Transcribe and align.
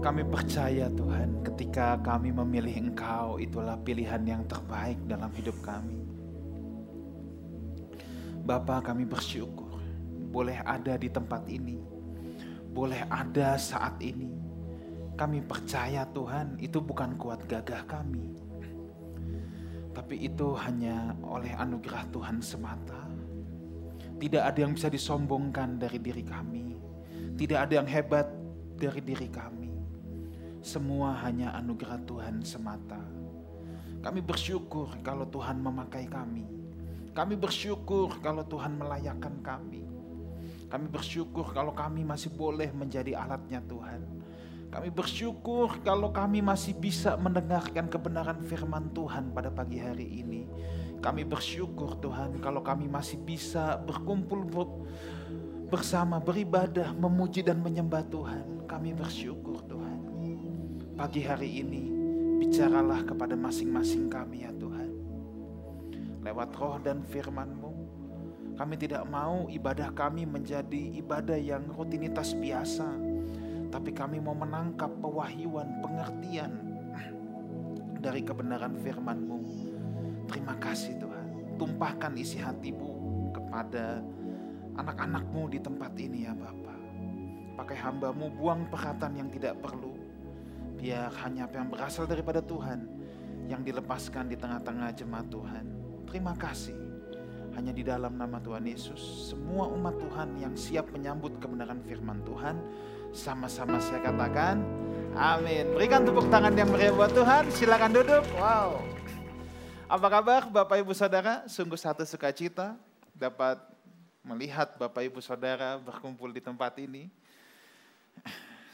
Kami 0.00 0.24
percaya 0.24 0.88
Tuhan 0.88 1.44
ketika 1.44 2.00
kami 2.00 2.32
memilih 2.32 2.88
Engkau 2.88 3.36
itulah 3.36 3.76
pilihan 3.84 4.24
yang 4.24 4.48
terbaik 4.48 4.96
dalam 5.04 5.28
hidup 5.36 5.52
kami. 5.60 6.00
Bapa 8.40 8.80
kami 8.80 9.04
bersyukur 9.04 9.76
boleh 10.32 10.56
ada 10.64 10.96
di 10.96 11.12
tempat 11.12 11.44
ini. 11.52 11.76
Boleh 12.72 13.04
ada 13.12 13.60
saat 13.60 14.00
ini. 14.00 14.32
Kami 15.20 15.44
percaya 15.44 16.08
Tuhan 16.16 16.56
itu 16.64 16.80
bukan 16.80 17.20
kuat 17.20 17.44
gagah 17.44 17.84
kami. 17.84 18.40
Tapi 19.92 20.16
itu 20.16 20.56
hanya 20.64 21.12
oleh 21.20 21.52
anugerah 21.52 22.08
Tuhan 22.08 22.40
semata. 22.40 23.04
Tidak 24.16 24.40
ada 24.40 24.64
yang 24.64 24.72
bisa 24.72 24.88
disombongkan 24.88 25.76
dari 25.76 26.00
diri 26.00 26.24
kami. 26.24 26.72
Tidak 27.36 27.68
ada 27.68 27.84
yang 27.84 27.88
hebat 27.90 28.32
dari 28.80 29.04
diri 29.04 29.28
kami 29.28 29.59
semua 30.60 31.16
hanya 31.24 31.56
anugerah 31.56 31.96
Tuhan 32.04 32.44
semata. 32.44 33.00
Kami 34.00 34.20
bersyukur 34.20 34.92
kalau 35.00 35.28
Tuhan 35.28 35.60
memakai 35.60 36.08
kami. 36.08 36.44
Kami 37.16 37.34
bersyukur 37.36 38.20
kalau 38.20 38.44
Tuhan 38.44 38.76
melayakkan 38.76 39.40
kami. 39.40 39.84
Kami 40.70 40.86
bersyukur 40.86 41.50
kalau 41.50 41.74
kami 41.74 42.06
masih 42.06 42.30
boleh 42.32 42.70
menjadi 42.70 43.18
alatnya 43.18 43.60
Tuhan. 43.66 44.00
Kami 44.70 44.88
bersyukur 44.88 45.82
kalau 45.82 46.14
kami 46.14 46.38
masih 46.38 46.78
bisa 46.78 47.18
mendengarkan 47.18 47.90
kebenaran 47.90 48.38
firman 48.46 48.86
Tuhan 48.94 49.34
pada 49.34 49.50
pagi 49.50 49.82
hari 49.82 50.22
ini. 50.22 50.46
Kami 51.02 51.26
bersyukur 51.26 51.98
Tuhan 51.98 52.38
kalau 52.38 52.62
kami 52.62 52.86
masih 52.86 53.18
bisa 53.18 53.80
berkumpul 53.82 54.46
bersama 55.72 56.22
beribadah, 56.22 56.94
memuji 56.94 57.42
dan 57.42 57.58
menyembah 57.58 58.06
Tuhan. 58.06 58.68
Kami 58.70 58.94
bersyukur 58.94 59.58
Tuhan 59.66 59.79
pagi 61.00 61.24
hari 61.24 61.64
ini 61.64 61.88
bicaralah 62.44 63.00
kepada 63.08 63.32
masing-masing 63.32 64.12
kami 64.12 64.44
ya 64.44 64.52
Tuhan. 64.52 64.92
Lewat 66.20 66.52
roh 66.60 66.76
dan 66.76 67.00
firman-Mu, 67.08 67.72
kami 68.60 68.76
tidak 68.76 69.08
mau 69.08 69.48
ibadah 69.48 69.96
kami 69.96 70.28
menjadi 70.28 71.00
ibadah 71.00 71.40
yang 71.40 71.72
rutinitas 71.72 72.36
biasa. 72.36 72.84
Tapi 73.72 73.96
kami 73.96 74.20
mau 74.20 74.36
menangkap 74.36 74.92
pewahyuan, 75.00 75.80
pengertian 75.80 76.52
dari 78.04 78.20
kebenaran 78.20 78.76
firman-Mu. 78.84 79.40
Terima 80.28 80.52
kasih 80.60 81.00
Tuhan. 81.00 81.56
Tumpahkan 81.56 82.12
isi 82.20 82.44
hatimu 82.44 82.92
kepada 83.32 84.04
anak-anakmu 84.76 85.48
di 85.48 85.64
tempat 85.64 85.96
ini 85.96 86.28
ya 86.28 86.36
Bapak. 86.36 86.76
Pakai 87.56 87.76
hambamu 87.88 88.28
buang 88.36 88.68
perhatian 88.68 89.16
yang 89.16 89.32
tidak 89.32 89.56
perlu 89.64 90.09
Biar 90.80 91.12
hanya 91.28 91.44
apa 91.44 91.60
yang 91.60 91.68
berasal 91.68 92.08
daripada 92.08 92.40
Tuhan 92.40 92.88
yang 93.44 93.60
dilepaskan 93.60 94.32
di 94.32 94.36
tengah-tengah 94.40 94.96
jemaat 94.96 95.28
Tuhan. 95.28 95.64
Terima 96.08 96.32
kasih. 96.32 96.72
Hanya 97.52 97.76
di 97.76 97.84
dalam 97.84 98.16
nama 98.16 98.40
Tuhan 98.40 98.64
Yesus, 98.64 99.28
semua 99.34 99.68
umat 99.74 100.00
Tuhan 100.00 100.40
yang 100.40 100.54
siap 100.56 100.88
menyambut 100.94 101.36
kebenaran 101.42 101.82
firman 101.84 102.24
Tuhan, 102.24 102.56
sama-sama 103.12 103.76
saya 103.82 104.00
katakan, 104.00 104.62
amin. 105.18 105.74
Berikan 105.74 106.06
tepuk 106.06 106.30
tangan 106.30 106.54
yang 106.54 106.70
meriah 106.70 106.94
buat 106.94 107.10
Tuhan, 107.10 107.50
silakan 107.50 107.90
duduk. 107.90 108.22
Wow. 108.38 108.80
Apa 109.90 110.06
kabar 110.06 110.46
Bapak 110.46 110.78
Ibu 110.80 110.94
Saudara? 110.94 111.42
Sungguh 111.50 111.74
satu 111.74 112.06
sukacita 112.06 112.78
dapat 113.10 113.58
melihat 114.22 114.78
Bapak 114.78 115.02
Ibu 115.10 115.18
Saudara 115.18 115.74
berkumpul 115.82 116.30
di 116.30 116.38
tempat 116.38 116.78
ini. 116.78 117.10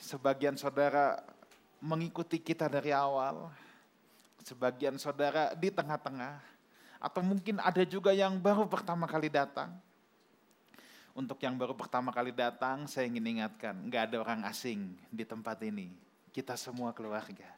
Sebagian 0.05 0.55
saudara 0.55 1.19
mengikuti 1.81 2.41
kita 2.41 2.67
dari 2.67 2.91
awal, 2.93 3.51
sebagian 4.43 4.97
saudara 4.97 5.53
di 5.55 5.69
tengah-tengah, 5.69 6.41
atau 7.03 7.21
mungkin 7.21 7.61
ada 7.61 7.83
juga 7.85 8.15
yang 8.15 8.39
baru 8.41 8.65
pertama 8.67 9.05
kali 9.05 9.29
datang. 9.29 9.75
Untuk 11.17 11.41
yang 11.41 11.57
baru 11.57 11.73
pertama 11.73 12.13
kali 12.13 12.29
datang, 12.29 12.85
saya 12.85 13.09
ingin 13.09 13.41
ingatkan, 13.41 13.73
nggak 13.89 14.13
ada 14.13 14.17
orang 14.21 14.41
asing 14.45 14.93
di 15.09 15.25
tempat 15.25 15.57
ini. 15.65 15.89
Kita 16.29 16.53
semua 16.61 16.93
keluarga. 16.93 17.49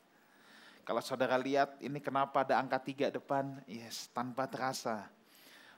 Kalau 0.87 1.03
saudara 1.03 1.35
lihat, 1.37 1.77
ini 1.83 1.99
kenapa 1.99 2.47
ada 2.47 2.57
angka 2.57 2.79
tiga 2.79 3.11
depan? 3.11 3.59
Yes, 3.67 4.09
tanpa 4.15 4.47
terasa. 4.47 5.11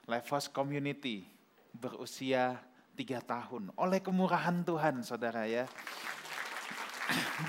Life 0.05 0.29
House 0.29 0.47
Community 0.47 1.25
berusia 1.73 2.61
tiga 2.93 3.17
tahun. 3.19 3.73
Oleh 3.75 3.97
kemurahan 3.97 4.61
Tuhan, 4.61 5.01
saudara 5.01 5.49
ya 5.49 5.65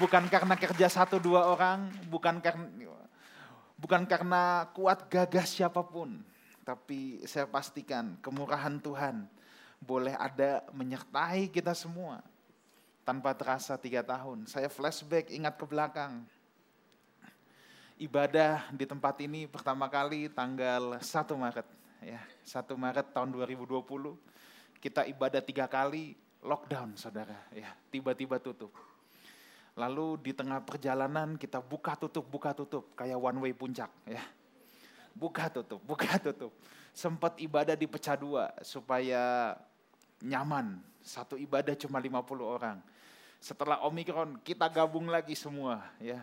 bukan 0.00 0.26
karena 0.28 0.54
kerja 0.58 0.88
satu 0.88 1.18
dua 1.18 1.46
orang, 1.48 1.90
bukan 2.08 2.38
karena 2.38 2.66
bukan 3.78 4.06
karena 4.06 4.70
kuat 4.70 5.10
gagah 5.10 5.42
siapa 5.42 5.82
pun, 5.82 6.22
tapi 6.62 7.22
saya 7.26 7.50
pastikan 7.50 8.14
kemurahan 8.22 8.78
Tuhan 8.78 9.26
boleh 9.82 10.14
ada 10.14 10.62
menyertai 10.70 11.50
kita 11.50 11.74
semua 11.74 12.22
tanpa 13.02 13.34
terasa 13.34 13.74
tiga 13.74 14.06
tahun. 14.06 14.46
Saya 14.46 14.70
flashback 14.70 15.34
ingat 15.34 15.58
ke 15.58 15.66
belakang. 15.66 16.22
Ibadah 17.98 18.70
di 18.74 18.86
tempat 18.86 19.14
ini 19.22 19.46
pertama 19.46 19.86
kali 19.86 20.30
tanggal 20.30 20.98
1 20.98 21.06
Maret. 21.38 21.68
ya 22.02 22.18
1 22.42 22.66
Maret 22.74 23.06
tahun 23.14 23.30
2020. 23.30 23.78
Kita 24.82 25.06
ibadah 25.06 25.42
tiga 25.42 25.70
kali 25.70 26.14
lockdown 26.42 26.98
saudara. 26.98 27.38
ya 27.54 27.70
Tiba-tiba 27.90 28.42
tutup 28.42 28.74
Lalu 29.72 30.20
di 30.20 30.32
tengah 30.36 30.60
perjalanan 30.60 31.40
kita 31.40 31.64
buka 31.64 31.96
tutup, 31.96 32.28
buka 32.28 32.52
tutup. 32.52 32.92
Kayak 32.92 33.16
one 33.16 33.38
way 33.40 33.52
puncak 33.56 33.88
ya. 34.04 34.20
Buka 35.16 35.48
tutup, 35.48 35.80
buka 35.80 36.20
tutup. 36.20 36.52
Sempat 36.92 37.40
ibadah 37.40 37.72
dipecah 37.72 38.16
dua 38.16 38.52
supaya 38.60 39.56
nyaman. 40.20 40.76
Satu 41.00 41.40
ibadah 41.40 41.72
cuma 41.74 41.98
50 41.98 42.20
orang. 42.44 42.78
Setelah 43.42 43.80
Omikron 43.88 44.38
kita 44.44 44.68
gabung 44.68 45.08
lagi 45.08 45.32
semua 45.32 45.82
ya. 45.98 46.20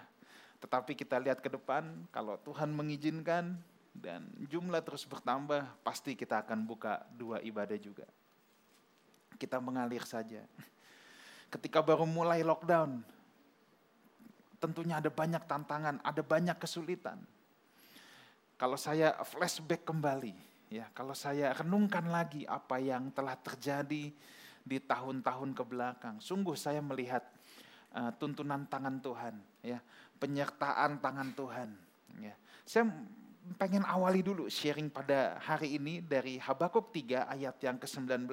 Tetapi 0.62 0.94
kita 0.94 1.18
lihat 1.18 1.42
ke 1.42 1.50
depan 1.50 2.06
kalau 2.14 2.38
Tuhan 2.40 2.70
mengizinkan 2.70 3.58
dan 3.96 4.30
jumlah 4.48 4.80
terus 4.86 5.04
bertambah 5.04 5.66
pasti 5.82 6.14
kita 6.14 6.46
akan 6.46 6.64
buka 6.64 7.04
dua 7.18 7.42
ibadah 7.42 7.76
juga. 7.76 8.06
Kita 9.36 9.58
mengalir 9.58 10.06
saja. 10.06 10.46
Ketika 11.54 11.82
baru 11.82 12.06
mulai 12.06 12.46
lockdown, 12.46 13.02
tentunya 14.60 15.00
ada 15.00 15.08
banyak 15.08 15.44
tantangan, 15.48 16.04
ada 16.04 16.22
banyak 16.22 16.56
kesulitan. 16.60 17.18
Kalau 18.60 18.76
saya 18.76 19.16
flashback 19.24 19.88
kembali, 19.88 20.36
ya, 20.68 20.92
kalau 20.92 21.16
saya 21.16 21.56
renungkan 21.56 22.12
lagi 22.12 22.44
apa 22.44 22.76
yang 22.78 23.08
telah 23.16 23.40
terjadi 23.40 24.12
di 24.60 24.78
tahun-tahun 24.84 25.56
ke 25.56 25.64
belakang, 25.64 26.20
sungguh 26.20 26.60
saya 26.60 26.84
melihat 26.84 27.24
uh, 27.96 28.12
tuntunan 28.20 28.68
tangan 28.68 29.00
Tuhan, 29.00 29.36
ya, 29.64 29.80
penyertaan 30.20 31.00
tangan 31.00 31.32
Tuhan. 31.32 31.70
Ya. 32.20 32.36
Saya 32.68 32.92
pengen 33.56 33.88
awali 33.88 34.20
dulu 34.20 34.52
sharing 34.52 34.92
pada 34.92 35.40
hari 35.40 35.80
ini 35.80 36.04
dari 36.04 36.38
Habakuk 36.38 36.92
3 36.92 37.32
ayat 37.32 37.56
yang 37.64 37.80
ke-19. 37.80 38.28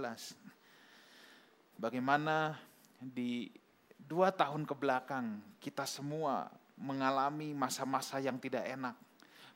Bagaimana 1.79 2.59
di 2.99 3.49
dua 4.07 4.31
tahun 4.31 4.63
ke 4.65 4.75
belakang 4.75 5.43
kita 5.59 5.83
semua 5.85 6.49
mengalami 6.79 7.53
masa-masa 7.53 8.23
yang 8.23 8.39
tidak 8.39 8.65
enak. 8.65 8.95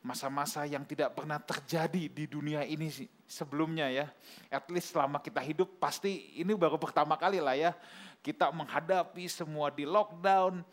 Masa-masa 0.00 0.64
yang 0.64 0.80
tidak 0.88 1.12
pernah 1.12 1.36
terjadi 1.36 2.08
di 2.08 2.24
dunia 2.24 2.64
ini 2.64 2.88
sebelumnya 3.28 3.86
ya. 3.92 4.06
At 4.48 4.64
least 4.72 4.96
selama 4.96 5.20
kita 5.20 5.44
hidup 5.44 5.76
pasti 5.76 6.40
ini 6.40 6.56
baru 6.56 6.80
pertama 6.80 7.20
kali 7.20 7.36
lah 7.36 7.52
ya. 7.52 7.76
Kita 8.24 8.48
menghadapi 8.48 9.28
semua 9.28 9.68
di 9.68 9.84
lockdown, 9.84 10.64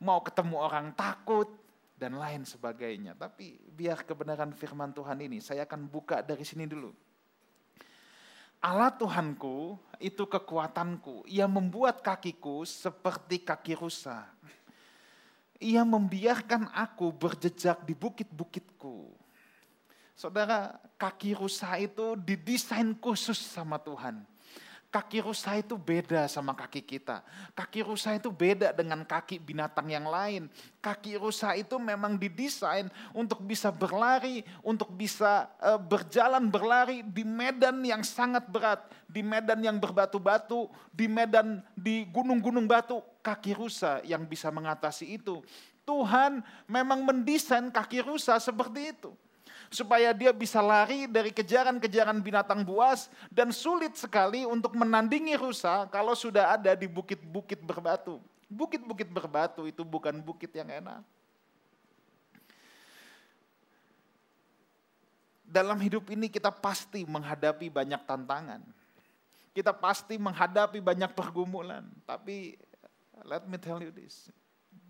mau 0.00 0.20
ketemu 0.24 0.56
orang 0.56 0.96
takut, 0.96 1.60
dan 2.00 2.16
lain 2.16 2.48
sebagainya. 2.48 3.12
Tapi 3.12 3.60
biar 3.76 4.08
kebenaran 4.08 4.56
firman 4.56 4.96
Tuhan 4.96 5.20
ini, 5.20 5.44
saya 5.44 5.68
akan 5.68 5.84
buka 5.84 6.24
dari 6.24 6.40
sini 6.48 6.64
dulu. 6.64 6.88
Allah 8.60 8.92
Tuhanku 8.92 9.80
itu 9.96 10.28
kekuatanku. 10.28 11.24
Ia 11.24 11.48
membuat 11.48 12.04
kakiku 12.04 12.68
seperti 12.68 13.40
kaki 13.40 13.72
rusa. 13.72 14.28
Ia 15.60 15.84
membiarkan 15.84 16.68
aku 16.72 17.12
berjejak 17.12 17.84
di 17.84 17.96
bukit-bukitku. 17.96 19.12
Saudara, 20.12 20.76
kaki 21.00 21.32
rusa 21.32 21.80
itu 21.80 22.16
didesain 22.20 22.92
khusus 22.96 23.40
sama 23.40 23.80
Tuhan. 23.80 24.20
Kaki 24.90 25.22
rusa 25.22 25.54
itu 25.54 25.78
beda 25.78 26.26
sama 26.26 26.50
kaki 26.50 26.82
kita. 26.82 27.22
Kaki 27.54 27.86
rusa 27.86 28.10
itu 28.18 28.26
beda 28.26 28.74
dengan 28.74 29.06
kaki 29.06 29.38
binatang 29.38 29.86
yang 29.86 30.02
lain. 30.02 30.50
Kaki 30.82 31.14
rusa 31.14 31.54
itu 31.54 31.78
memang 31.78 32.18
didesain 32.18 32.90
untuk 33.14 33.38
bisa 33.38 33.70
berlari, 33.70 34.42
untuk 34.66 34.90
bisa 34.90 35.46
uh, 35.62 35.78
berjalan 35.78 36.50
berlari 36.50 37.06
di 37.06 37.22
medan 37.22 37.78
yang 37.86 38.02
sangat 38.02 38.50
berat, 38.50 38.82
di 39.06 39.22
medan 39.22 39.62
yang 39.62 39.78
berbatu-batu, 39.78 40.66
di 40.90 41.06
medan 41.06 41.62
di 41.78 42.02
gunung-gunung 42.10 42.66
batu. 42.66 42.98
kaki 43.20 43.52
rusa 43.52 44.00
yang 44.02 44.24
bisa 44.26 44.50
mengatasi 44.50 45.20
itu. 45.20 45.44
Tuhan 45.86 46.42
memang 46.66 47.04
mendesain 47.04 47.70
kaki 47.70 48.02
rusa 48.02 48.40
seperti 48.42 48.90
itu. 48.96 49.14
Supaya 49.70 50.10
dia 50.10 50.34
bisa 50.34 50.58
lari 50.58 51.06
dari 51.06 51.30
kejaran-kejaran 51.30 52.18
binatang 52.18 52.66
buas 52.66 53.06
dan 53.30 53.54
sulit 53.54 53.94
sekali 53.94 54.42
untuk 54.42 54.74
menandingi 54.74 55.38
rusa 55.38 55.86
kalau 55.86 56.18
sudah 56.18 56.58
ada 56.58 56.74
di 56.74 56.90
bukit-bukit 56.90 57.62
berbatu. 57.62 58.18
Bukit-bukit 58.50 59.06
berbatu 59.06 59.70
itu 59.70 59.86
bukan 59.86 60.18
bukit 60.18 60.50
yang 60.50 60.66
enak. 60.66 61.06
Dalam 65.46 65.78
hidup 65.78 66.10
ini 66.10 66.26
kita 66.26 66.50
pasti 66.50 67.06
menghadapi 67.06 67.70
banyak 67.70 68.02
tantangan. 68.06 68.62
Kita 69.50 69.70
pasti 69.74 70.14
menghadapi 70.18 70.78
banyak 70.78 71.10
pergumulan. 71.14 71.86
Tapi 72.06 72.54
let 73.22 73.46
me 73.46 73.58
tell 73.58 73.78
you 73.82 73.90
this. 73.94 74.30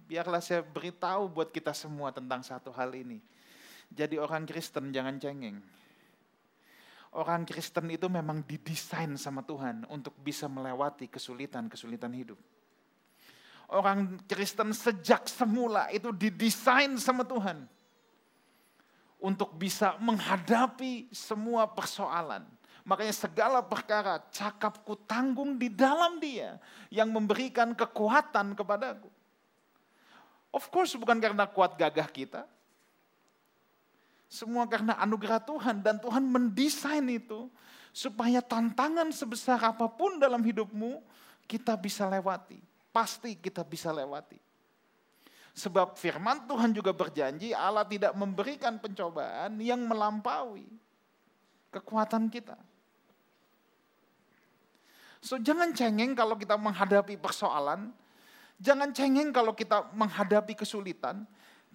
Biarlah 0.05 0.41
saya 0.44 0.61
beritahu 0.61 1.32
buat 1.32 1.49
kita 1.49 1.73
semua 1.73 2.12
tentang 2.12 2.44
satu 2.44 2.69
hal 2.73 2.93
ini. 2.93 3.25
Jadi 3.91 4.17
orang 4.17 4.47
Kristen 4.47 4.95
jangan 4.95 5.19
cengeng. 5.19 5.59
Orang 7.11 7.43
Kristen 7.43 7.91
itu 7.91 8.07
memang 8.07 8.47
didesain 8.47 9.19
sama 9.19 9.43
Tuhan 9.43 9.83
untuk 9.91 10.15
bisa 10.23 10.47
melewati 10.47 11.11
kesulitan-kesulitan 11.11 12.15
hidup 12.15 12.39
orang 13.71 14.19
Kristen 14.27 14.75
sejak 14.75 15.31
semula 15.31 15.89
itu 15.95 16.11
didesain 16.11 16.91
sama 16.99 17.23
Tuhan 17.23 17.65
untuk 19.23 19.55
bisa 19.55 19.95
menghadapi 20.03 21.09
semua 21.15 21.71
persoalan. 21.71 22.45
Makanya 22.83 23.15
segala 23.15 23.61
perkara 23.63 24.19
cakapku 24.33 24.99
tanggung 25.07 25.55
di 25.61 25.71
dalam 25.71 26.19
dia 26.19 26.59
yang 26.91 27.13
memberikan 27.13 27.77
kekuatan 27.77 28.57
kepadaku. 28.59 29.07
Of 30.51 30.67
course 30.73 30.99
bukan 30.99 31.23
karena 31.23 31.47
kuat 31.47 31.79
gagah 31.79 32.11
kita. 32.11 32.43
Semua 34.31 34.65
karena 34.71 34.94
anugerah 35.03 35.43
Tuhan 35.43 35.82
dan 35.82 35.99
Tuhan 35.99 36.23
mendesain 36.23 37.03
itu 37.11 37.50
supaya 37.91 38.38
tantangan 38.38 39.11
sebesar 39.11 39.59
apa 39.59 39.91
pun 39.91 40.23
dalam 40.23 40.38
hidupmu 40.38 41.03
kita 41.50 41.75
bisa 41.75 42.06
lewati 42.06 42.71
pasti 42.91 43.38
kita 43.38 43.62
bisa 43.62 43.94
lewati. 43.94 44.38
Sebab 45.50 45.99
firman 45.99 46.47
Tuhan 46.47 46.71
juga 46.71 46.94
berjanji 46.94 47.50
Allah 47.50 47.82
tidak 47.87 48.15
memberikan 48.15 48.79
pencobaan 48.79 49.59
yang 49.59 49.82
melampaui 49.82 50.67
kekuatan 51.75 52.31
kita. 52.31 52.55
So 55.21 55.37
jangan 55.43 55.75
cengeng 55.75 56.15
kalau 56.15 56.38
kita 56.38 56.55
menghadapi 56.55 57.19
persoalan, 57.19 57.91
jangan 58.62 58.94
cengeng 58.94 59.35
kalau 59.35 59.53
kita 59.53 59.91
menghadapi 59.91 60.55
kesulitan. 60.55 61.27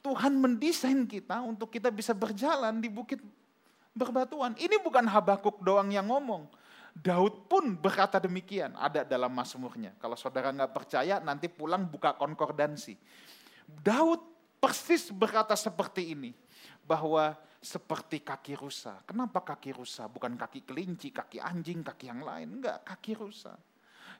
Tuhan 0.06 0.38
mendesain 0.38 1.02
kita 1.10 1.42
untuk 1.42 1.74
kita 1.74 1.90
bisa 1.90 2.14
berjalan 2.14 2.78
di 2.78 2.94
bukit 2.94 3.18
berbatuan. 3.98 4.54
Ini 4.54 4.78
bukan 4.78 5.02
Habakuk 5.10 5.66
doang 5.66 5.90
yang 5.90 6.06
ngomong. 6.06 6.46
Daud 6.94 7.50
pun 7.50 7.74
berkata 7.74 8.22
demikian, 8.22 8.78
ada 8.78 9.02
dalam 9.02 9.34
Mazmurnya. 9.34 9.98
Kalau 9.98 10.14
saudara 10.14 10.54
nggak 10.54 10.72
percaya, 10.78 11.18
nanti 11.18 11.50
pulang 11.50 11.90
buka 11.90 12.14
konkordansi. 12.14 12.94
Daud 13.66 14.22
persis 14.62 15.10
berkata 15.10 15.58
seperti 15.58 16.14
ini, 16.14 16.32
bahwa 16.86 17.34
seperti 17.58 18.22
kaki 18.22 18.54
rusa. 18.62 19.02
Kenapa 19.10 19.42
kaki 19.42 19.74
rusa? 19.74 20.06
Bukan 20.06 20.38
kaki 20.38 20.70
kelinci, 20.70 21.10
kaki 21.10 21.42
anjing, 21.42 21.82
kaki 21.82 22.14
yang 22.14 22.22
lain. 22.22 22.62
Enggak, 22.62 22.86
kaki 22.86 23.18
rusa 23.18 23.58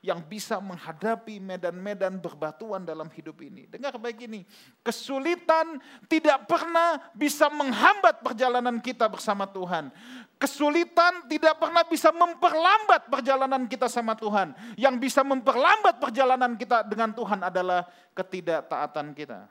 yang 0.04 0.20
bisa 0.24 0.60
menghadapi 0.60 1.40
medan-medan 1.40 2.20
berbatuan 2.20 2.84
dalam 2.84 3.08
hidup 3.12 3.40
ini. 3.44 3.68
Dengar 3.70 3.96
baik 3.96 4.26
ini, 4.28 4.44
kesulitan 4.84 5.80
tidak 6.10 6.44
pernah 6.48 7.00
bisa 7.12 7.48
menghambat 7.52 8.20
perjalanan 8.20 8.80
kita 8.80 9.08
bersama 9.08 9.48
Tuhan. 9.48 9.88
Kesulitan 10.36 11.24
tidak 11.32 11.56
pernah 11.56 11.80
bisa 11.88 12.12
memperlambat 12.12 13.08
perjalanan 13.08 13.64
kita 13.64 13.88
sama 13.88 14.12
Tuhan. 14.12 14.52
Yang 14.76 15.08
bisa 15.08 15.24
memperlambat 15.24 15.96
perjalanan 15.96 16.52
kita 16.60 16.84
dengan 16.84 17.16
Tuhan 17.16 17.40
adalah 17.40 17.88
ketidaktaatan 18.12 19.16
kita. 19.16 19.48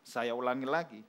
Saya 0.00 0.32
ulangi 0.32 0.64
lagi, 0.66 1.00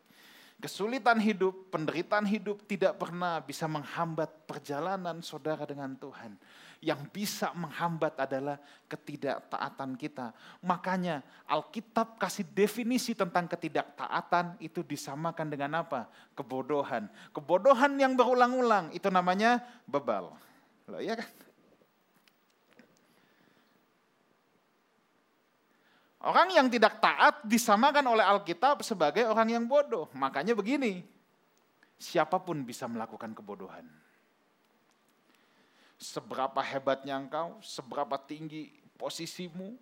Kesulitan 0.62 1.18
hidup, 1.18 1.74
penderitaan 1.74 2.22
hidup 2.30 2.62
tidak 2.70 3.02
pernah 3.02 3.42
bisa 3.42 3.66
menghambat 3.66 4.30
perjalanan 4.46 5.18
saudara 5.26 5.66
dengan 5.66 5.98
Tuhan 5.98 6.38
yang 6.82 7.02
bisa 7.10 7.54
menghambat 7.54 8.18
adalah 8.18 8.62
ketidaktaatan 8.86 9.98
kita. 9.98 10.34
Makanya 10.62 11.26
Alkitab 11.50 12.18
kasih 12.22 12.46
definisi 12.46 13.18
tentang 13.18 13.50
ketidaktaatan 13.50 14.58
itu 14.62 14.86
disamakan 14.86 15.50
dengan 15.50 15.82
apa? 15.86 16.10
Kebodohan. 16.38 17.10
Kebodohan 17.34 17.98
yang 17.98 18.14
berulang-ulang 18.18 18.94
itu 18.94 19.10
namanya 19.10 19.66
bebal. 19.90 20.34
Loh, 20.90 21.02
iya 21.02 21.18
kan? 21.18 21.30
Orang 26.22 26.54
yang 26.54 26.70
tidak 26.70 27.02
taat 27.02 27.42
disamakan 27.42 28.06
oleh 28.14 28.22
Alkitab 28.22 28.86
sebagai 28.86 29.26
orang 29.26 29.58
yang 29.58 29.66
bodoh. 29.66 30.06
Makanya 30.14 30.54
begini, 30.54 31.02
siapa 31.98 32.38
pun 32.38 32.62
bisa 32.62 32.86
melakukan 32.86 33.34
kebodohan 33.34 33.90
seberapa 36.02 36.58
hebatnya 36.66 37.22
engkau, 37.22 37.62
seberapa 37.62 38.18
tinggi 38.18 38.74
posisimu, 38.98 39.78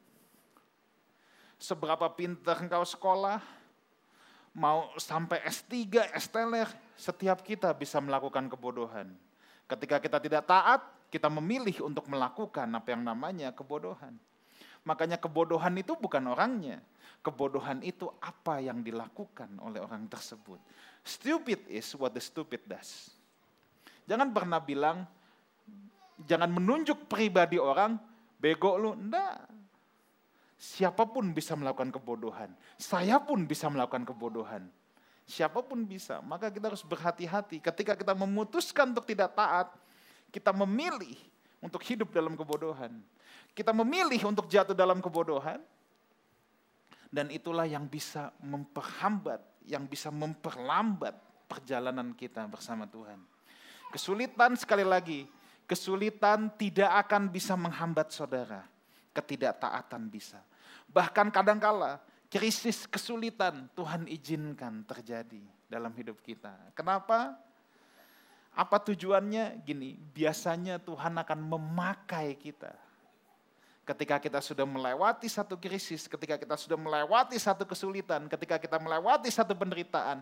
seberapa 1.55 2.11
pintar 2.11 2.59
engkau 2.59 2.83
sekolah, 2.83 3.39
mau 4.51 4.91
sampai 4.99 5.39
S3, 5.47 6.11
S 6.11 6.27
teler, 6.27 6.67
setiap 6.99 7.39
kita 7.39 7.71
bisa 7.71 8.03
melakukan 8.03 8.51
kebodohan. 8.51 9.15
Ketika 9.63 10.03
kita 10.03 10.19
tidak 10.19 10.43
taat, 10.43 10.83
kita 11.07 11.31
memilih 11.31 11.87
untuk 11.87 12.03
melakukan 12.11 12.67
apa 12.67 12.91
yang 12.91 13.01
namanya 13.07 13.55
kebodohan. 13.55 14.19
Makanya 14.89 15.21
kebodohan 15.21 15.77
itu 15.77 15.93
bukan 15.93 16.25
orangnya. 16.33 16.81
Kebodohan 17.21 17.85
itu 17.85 18.09
apa 18.17 18.57
yang 18.57 18.81
dilakukan 18.81 19.53
oleh 19.61 19.77
orang 19.77 20.09
tersebut. 20.09 20.57
Stupid 21.05 21.69
is 21.69 21.93
what 21.93 22.17
the 22.17 22.23
stupid 22.23 22.65
does. 22.65 23.13
Jangan 24.09 24.33
pernah 24.33 24.57
bilang, 24.57 25.05
jangan 26.25 26.49
menunjuk 26.49 27.05
pribadi 27.05 27.61
orang, 27.61 28.01
bego 28.41 28.81
lu, 28.81 28.97
enggak. 28.97 29.45
Siapa 30.57 31.05
pun 31.05 31.29
bisa 31.37 31.53
melakukan 31.53 31.93
kebodohan. 31.93 32.49
Saya 32.81 33.21
pun 33.21 33.45
bisa 33.45 33.69
melakukan 33.69 34.09
kebodohan. 34.09 34.65
Siapa 35.29 35.61
pun 35.61 35.85
bisa. 35.85 36.19
Maka 36.25 36.49
kita 36.49 36.73
harus 36.73 36.81
berhati-hati. 36.81 37.61
Ketika 37.61 37.93
kita 37.93 38.17
memutuskan 38.17 38.89
untuk 38.89 39.05
tidak 39.05 39.37
taat, 39.37 39.69
kita 40.33 40.49
memilih 40.49 41.15
untuk 41.59 41.83
hidup 41.85 42.11
dalam 42.11 42.35
kebodohan. 42.35 42.91
Kita 43.51 43.75
memilih 43.75 44.31
untuk 44.31 44.47
jatuh 44.47 44.75
dalam 44.75 45.03
kebodohan. 45.03 45.59
Dan 47.09 47.33
itulah 47.33 47.65
yang 47.65 47.89
bisa 47.89 48.29
memperhambat, 48.37 49.41
yang 49.65 49.89
bisa 49.89 50.13
memperlambat 50.13 51.17
perjalanan 51.49 52.13
kita 52.13 52.45
bersama 52.45 52.85
Tuhan. 52.85 53.17
Kesulitan 53.89 54.53
sekali 54.53 54.85
lagi 54.85 55.25
Kesulitan 55.69 56.49
tidak 56.57 56.89
akan 57.05 57.29
bisa 57.29 57.53
menghambat 57.53 58.09
saudara. 58.09 58.65
Ketidaktaatan 59.13 60.09
bisa. 60.09 60.41
Bahkan 60.89 61.29
kadangkala 61.29 62.01
krisis 62.25 62.89
kesulitan 62.89 63.69
Tuhan 63.77 64.09
izinkan 64.09 64.81
terjadi 64.89 65.45
dalam 65.69 65.93
hidup 65.93 66.25
kita. 66.25 66.57
Kenapa? 66.73 67.37
Apa 68.59 68.75
tujuannya? 68.75 69.63
Gini, 69.63 69.95
biasanya 70.11 70.83
Tuhan 70.83 71.15
akan 71.15 71.39
memakai 71.39 72.35
kita. 72.35 72.75
Ketika 73.87 74.19
kita 74.19 74.43
sudah 74.43 74.67
melewati 74.67 75.31
satu 75.31 75.55
krisis, 75.55 76.11
ketika 76.11 76.35
kita 76.35 76.59
sudah 76.59 76.75
melewati 76.75 77.39
satu 77.39 77.63
kesulitan, 77.63 78.27
ketika 78.27 78.59
kita 78.59 78.75
melewati 78.75 79.31
satu 79.31 79.55
penderitaan, 79.55 80.19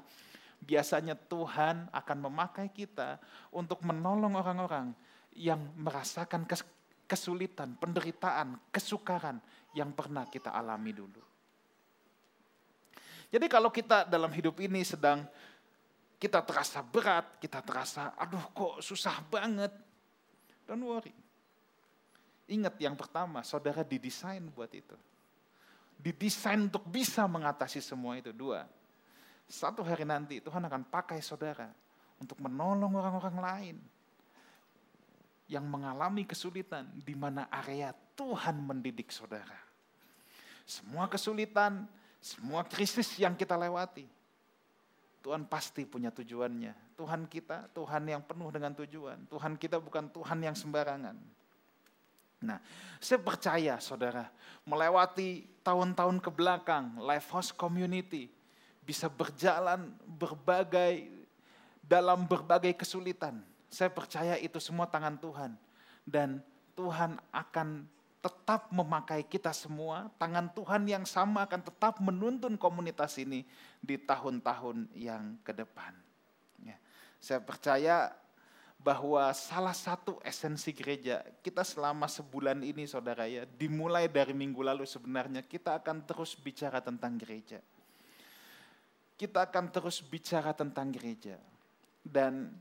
biasanya 0.62 1.18
Tuhan 1.18 1.90
akan 1.90 2.18
memakai 2.30 2.70
kita 2.70 3.18
untuk 3.50 3.82
menolong 3.82 4.38
orang-orang 4.38 4.94
yang 5.34 5.58
merasakan 5.74 6.46
kesulitan, 7.10 7.74
penderitaan, 7.82 8.62
kesukaran 8.70 9.42
yang 9.74 9.90
pernah 9.98 10.30
kita 10.30 10.54
alami 10.54 10.94
dulu. 10.94 11.26
Jadi 13.34 13.50
kalau 13.50 13.74
kita 13.74 14.08
dalam 14.08 14.32
hidup 14.32 14.62
ini 14.62 14.86
sedang 14.86 15.26
kita 16.18 16.42
terasa 16.42 16.82
berat, 16.82 17.38
kita 17.38 17.62
terasa 17.62 18.14
aduh 18.18 18.42
kok 18.54 18.82
susah 18.82 19.22
banget. 19.30 19.74
Don't 20.66 20.84
worry. 20.84 21.14
Ingat 22.48 22.80
yang 22.80 22.96
pertama, 22.98 23.44
saudara 23.44 23.86
didesain 23.86 24.42
buat 24.52 24.72
itu. 24.74 24.96
Didesain 25.98 26.60
untuk 26.60 26.84
bisa 26.88 27.28
mengatasi 27.28 27.84
semua 27.84 28.18
itu. 28.18 28.32
Dua, 28.32 28.64
satu 29.48 29.84
hari 29.84 30.04
nanti 30.04 30.40
Tuhan 30.40 30.64
akan 30.64 30.88
pakai 30.88 31.20
saudara 31.20 31.72
untuk 32.20 32.40
menolong 32.42 32.92
orang-orang 32.98 33.38
lain 33.38 33.78
yang 35.48 35.64
mengalami 35.64 36.28
kesulitan 36.28 36.88
di 37.00 37.16
mana 37.16 37.48
area 37.48 37.96
Tuhan 38.18 38.60
mendidik 38.60 39.14
saudara. 39.14 39.66
semua 40.68 41.08
kesulitan, 41.08 41.88
semua 42.20 42.60
krisis 42.68 43.16
yang 43.16 43.32
kita 43.40 43.56
lewati, 43.56 44.04
Tuhan 45.28 45.44
pasti 45.44 45.84
punya 45.84 46.08
tujuannya. 46.08 46.96
Tuhan 46.96 47.28
kita, 47.28 47.68
Tuhan 47.76 48.08
yang 48.08 48.24
penuh 48.24 48.48
dengan 48.48 48.72
tujuan. 48.72 49.28
Tuhan 49.28 49.60
kita 49.60 49.76
bukan 49.76 50.08
Tuhan 50.08 50.40
yang 50.40 50.56
sembarangan. 50.56 51.20
Nah, 52.48 52.64
saya 53.04 53.20
percaya 53.20 53.76
saudara, 53.84 54.32
melewati 54.64 55.44
tahun-tahun 55.68 56.24
ke 56.24 56.32
belakang, 56.32 56.96
Life 57.04 57.28
House 57.36 57.52
Community 57.52 58.32
bisa 58.88 59.12
berjalan 59.12 59.92
berbagai 60.08 61.12
dalam 61.84 62.24
berbagai 62.24 62.72
kesulitan. 62.80 63.44
Saya 63.68 63.92
percaya 63.92 64.40
itu 64.40 64.64
semua 64.64 64.88
tangan 64.88 65.20
Tuhan. 65.20 65.52
Dan 66.08 66.40
Tuhan 66.72 67.20
akan 67.36 67.84
tetap 68.28 68.68
memakai 68.76 69.24
kita 69.24 69.56
semua, 69.56 70.12
tangan 70.20 70.52
Tuhan 70.52 70.84
yang 70.84 71.08
sama 71.08 71.48
akan 71.48 71.64
tetap 71.64 72.04
menuntun 72.04 72.60
komunitas 72.60 73.16
ini 73.16 73.48
di 73.80 73.96
tahun-tahun 73.96 74.92
yang 74.92 75.40
ke 75.48 75.56
depan. 75.56 75.96
Ya. 76.60 76.76
Saya 77.24 77.40
percaya 77.40 78.12
bahwa 78.78 79.32
salah 79.34 79.74
satu 79.74 80.22
esensi 80.22 80.70
gereja 80.76 81.26
kita 81.42 81.66
selama 81.66 82.06
sebulan 82.12 82.62
ini 82.62 82.86
saudara 82.86 83.26
ya, 83.26 83.48
dimulai 83.58 84.12
dari 84.12 84.36
minggu 84.36 84.60
lalu 84.62 84.84
sebenarnya 84.84 85.42
kita 85.42 85.80
akan 85.80 86.04
terus 86.04 86.36
bicara 86.36 86.84
tentang 86.84 87.16
gereja. 87.16 87.64
Kita 89.18 89.50
akan 89.50 89.74
terus 89.74 90.04
bicara 90.04 90.54
tentang 90.54 90.94
gereja. 90.94 91.42
Dan 92.06 92.54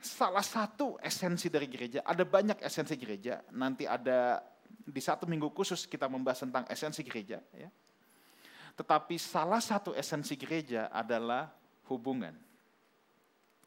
salah 0.00 0.42
satu 0.44 0.96
esensi 1.04 1.52
dari 1.52 1.68
gereja, 1.68 2.00
ada 2.02 2.24
banyak 2.24 2.58
esensi 2.64 2.96
gereja, 2.96 3.44
nanti 3.52 3.84
ada 3.84 4.40
di 4.66 4.98
satu 4.98 5.28
minggu 5.28 5.52
khusus 5.52 5.84
kita 5.84 6.08
membahas 6.08 6.40
tentang 6.42 6.64
esensi 6.72 7.04
gereja. 7.04 7.38
Ya. 7.52 7.68
Tetapi 8.80 9.20
salah 9.20 9.60
satu 9.60 9.92
esensi 9.92 10.34
gereja 10.40 10.88
adalah 10.88 11.52
hubungan. 11.92 12.32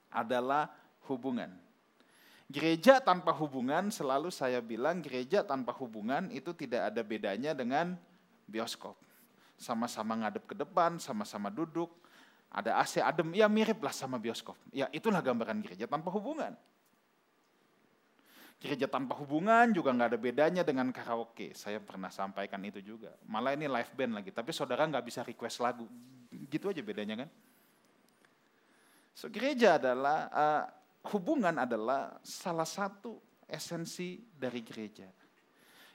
Adalah 0.09 0.73
hubungan. 1.05 1.53
Gereja 2.49 3.01
tanpa 3.01 3.33
hubungan, 3.33 3.89
selalu 3.89 4.29
saya 4.29 4.61
bilang 4.61 5.01
gereja 5.01 5.41
tanpa 5.41 5.73
hubungan 5.77 6.29
itu 6.29 6.53
tidak 6.53 6.93
ada 6.93 7.01
bedanya 7.01 7.55
dengan 7.55 7.97
bioskop. 8.45 8.97
Sama-sama 9.57 10.17
ngadep 10.17 10.43
ke 10.49 10.55
depan, 10.57 10.99
sama-sama 10.99 11.47
duduk, 11.49 12.02
ada 12.53 12.77
AC 12.77 13.01
adem, 13.01 13.33
ya 13.33 13.50
miriplah 13.50 13.89
sama 13.89 14.22
bioskop. 14.22 14.53
Ya 14.69 14.86
itulah 14.93 15.25
gambaran 15.25 15.57
gereja 15.65 15.89
tanpa 15.89 16.13
hubungan. 16.13 16.53
Gereja 18.62 18.86
tanpa 18.86 19.17
hubungan 19.17 19.74
juga 19.74 19.89
nggak 19.89 20.10
ada 20.13 20.19
bedanya 20.22 20.62
dengan 20.62 20.93
karaoke. 20.93 21.57
Saya 21.57 21.81
pernah 21.81 22.13
sampaikan 22.13 22.62
itu 22.62 22.77
juga. 22.77 23.10
Malah 23.25 23.57
ini 23.57 23.65
live 23.65 23.91
band 23.98 24.22
lagi, 24.22 24.29
tapi 24.29 24.53
saudara 24.53 24.86
nggak 24.86 25.01
bisa 25.01 25.25
request 25.25 25.65
lagu. 25.65 25.89
Gitu 26.29 26.69
aja 26.69 26.79
bedanya 26.86 27.25
kan. 27.25 27.29
So 29.17 29.33
gereja 29.33 29.81
adalah, 29.81 30.29
uh, 30.29 30.63
hubungan 31.10 31.57
adalah 31.57 32.22
salah 32.22 32.69
satu 32.69 33.17
esensi 33.50 34.22
dari 34.38 34.62
gereja. 34.62 35.10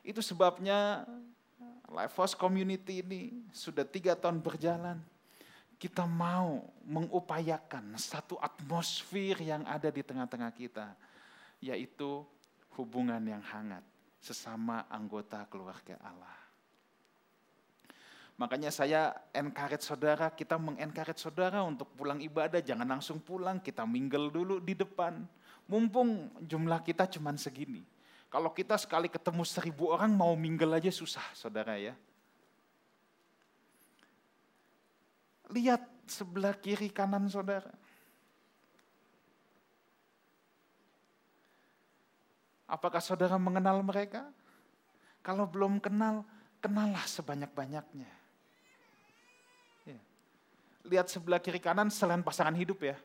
Itu 0.03 0.27
sebabnya 0.27 1.07
Life 1.87 2.19
House 2.19 2.35
Community 2.35 3.00
ini 3.00 3.47
sudah 3.55 3.87
tiga 3.87 4.19
tahun 4.19 4.43
berjalan 4.43 4.99
kita 5.79 6.03
mau 6.05 6.67
mengupayakan 6.83 7.95
satu 7.95 8.35
atmosfer 8.43 9.39
yang 9.39 9.63
ada 9.63 9.95
di 9.95 10.03
tengah-tengah 10.03 10.51
kita, 10.51 10.93
yaitu 11.63 12.27
hubungan 12.75 13.23
yang 13.23 13.43
hangat 13.43 13.87
sesama 14.19 14.83
anggota 14.91 15.47
keluarga 15.47 15.95
Allah. 16.03 16.35
Makanya 18.39 18.71
saya 18.71 19.15
encourage 19.35 19.83
saudara, 19.83 20.31
kita 20.31 20.55
mengencourage 20.59 21.19
saudara 21.19 21.63
untuk 21.67 21.91
pulang 21.99 22.23
ibadah, 22.23 22.63
jangan 22.63 22.87
langsung 22.87 23.19
pulang, 23.19 23.59
kita 23.59 23.83
mingle 23.83 24.31
dulu 24.31 24.63
di 24.63 24.79
depan. 24.79 25.27
Mumpung 25.67 26.31
jumlah 26.47 26.83
kita 26.87 27.11
cuma 27.11 27.35
segini. 27.35 27.83
Kalau 28.31 28.55
kita 28.55 28.79
sekali 28.79 29.11
ketemu 29.11 29.43
seribu 29.43 29.91
orang 29.91 30.15
mau 30.15 30.39
mingle 30.39 30.79
aja 30.79 30.91
susah 30.93 31.25
saudara 31.35 31.75
ya. 31.83 31.99
Lihat 35.49 35.81
sebelah 36.05 36.57
kiri 36.57 36.93
kanan 36.93 37.28
saudara. 37.28 37.73
Apakah 42.69 43.00
saudara 43.00 43.40
mengenal 43.40 43.81
mereka? 43.81 44.28
Kalau 45.25 45.49
belum 45.49 45.81
kenal, 45.81 46.21
kenallah 46.61 47.00
sebanyak-banyaknya. 47.09 48.11
Ya. 49.88 50.00
Lihat 50.85 51.09
sebelah 51.09 51.40
kiri 51.40 51.64
kanan 51.64 51.88
selain 51.88 52.21
pasangan 52.21 52.52
hidup 52.52 52.85
ya. 52.85 52.97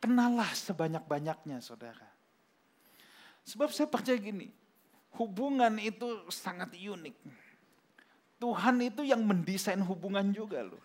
Kenallah 0.00 0.48
sebanyak-banyaknya 0.56 1.60
saudara. 1.60 2.08
Sebab 3.44 3.68
saya 3.68 3.88
percaya 3.88 4.16
gini, 4.16 4.48
hubungan 5.20 5.76
itu 5.76 6.24
sangat 6.32 6.72
unik 6.72 7.16
Tuhan 8.36 8.76
itu 8.84 9.02
yang 9.02 9.24
mendesain 9.24 9.80
hubungan 9.80 10.28
juga 10.32 10.60
loh. 10.60 10.84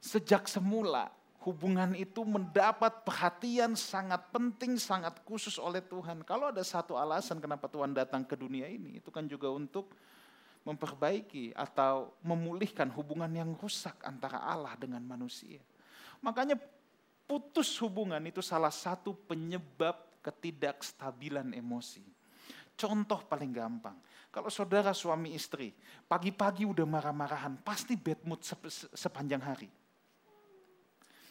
Sejak 0.00 0.48
semula 0.48 1.12
hubungan 1.44 1.92
itu 1.92 2.24
mendapat 2.24 3.04
perhatian 3.04 3.76
sangat 3.76 4.32
penting, 4.32 4.80
sangat 4.80 5.20
khusus 5.28 5.60
oleh 5.60 5.84
Tuhan. 5.84 6.24
Kalau 6.24 6.48
ada 6.48 6.64
satu 6.64 6.96
alasan 6.96 7.36
kenapa 7.36 7.68
Tuhan 7.68 7.92
datang 7.92 8.24
ke 8.24 8.32
dunia 8.32 8.64
ini, 8.64 8.96
itu 9.00 9.12
kan 9.12 9.28
juga 9.28 9.52
untuk 9.52 9.92
memperbaiki 10.64 11.52
atau 11.52 12.16
memulihkan 12.24 12.88
hubungan 12.96 13.28
yang 13.28 13.52
rusak 13.60 14.00
antara 14.00 14.40
Allah 14.40 14.72
dengan 14.80 15.04
manusia. 15.04 15.60
Makanya 16.24 16.56
putus 17.28 17.76
hubungan 17.84 18.24
itu 18.24 18.40
salah 18.40 18.72
satu 18.72 19.12
penyebab 19.12 20.00
ketidakstabilan 20.24 21.52
emosi. 21.52 22.00
Contoh 22.74 23.20
paling 23.28 23.52
gampang, 23.52 23.94
kalau 24.34 24.50
saudara 24.50 24.90
suami 24.90 25.30
istri, 25.38 25.70
pagi-pagi 26.10 26.66
udah 26.66 26.82
marah-marahan, 26.82 27.54
pasti 27.62 27.94
bad 27.94 28.18
mood 28.26 28.42
sepanjang 28.90 29.38
hari. 29.38 29.70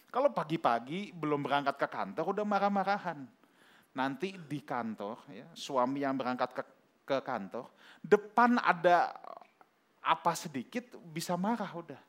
Kalau 0.08 0.32
pagi-pagi 0.32 1.12
belum 1.12 1.44
berangkat 1.44 1.76
ke 1.84 1.88
kantor, 1.92 2.32
udah 2.32 2.46
marah-marahan. 2.48 3.28
Nanti 3.92 4.40
di 4.48 4.64
kantor, 4.64 5.20
ya, 5.36 5.44
suami 5.52 6.00
yang 6.00 6.16
berangkat 6.16 6.56
ke, 6.56 6.64
ke 7.04 7.18
kantor, 7.20 7.68
depan 8.00 8.56
ada 8.64 9.12
apa 10.00 10.32
sedikit 10.32 10.96
bisa 11.04 11.36
marah 11.36 11.76
udah. 11.76 12.00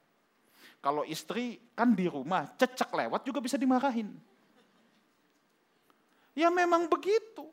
Kalau 0.79 1.03
istri 1.03 1.59
kan 1.75 1.91
di 1.91 2.07
rumah, 2.07 2.55
cecek 2.55 2.95
lewat 2.95 3.27
juga 3.27 3.43
bisa 3.43 3.59
dimarahin. 3.59 4.15
Ya 6.39 6.55
memang 6.55 6.87
begitu. 6.87 7.51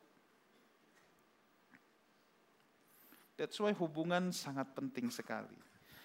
That's 3.42 3.58
why 3.58 3.74
hubungan 3.74 4.30
sangat 4.30 4.70
penting 4.70 5.10
sekali. 5.10 5.58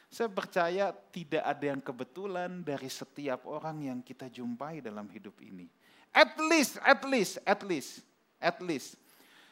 Saya 0.09 0.25
percaya 0.25 0.89
tidak 1.13 1.45
ada 1.45 1.65
yang 1.69 1.77
kebetulan 1.77 2.65
dari 2.65 2.89
setiap 2.89 3.45
orang 3.45 3.77
yang 3.93 3.99
kita 4.01 4.25
jumpai 4.25 4.81
dalam 4.81 5.05
hidup 5.05 5.37
ini. 5.45 5.69
At 6.09 6.33
least, 6.49 6.81
at 6.81 7.05
least, 7.05 7.37
at 7.45 7.61
least, 7.61 8.01
at 8.41 8.57
least. 8.57 8.97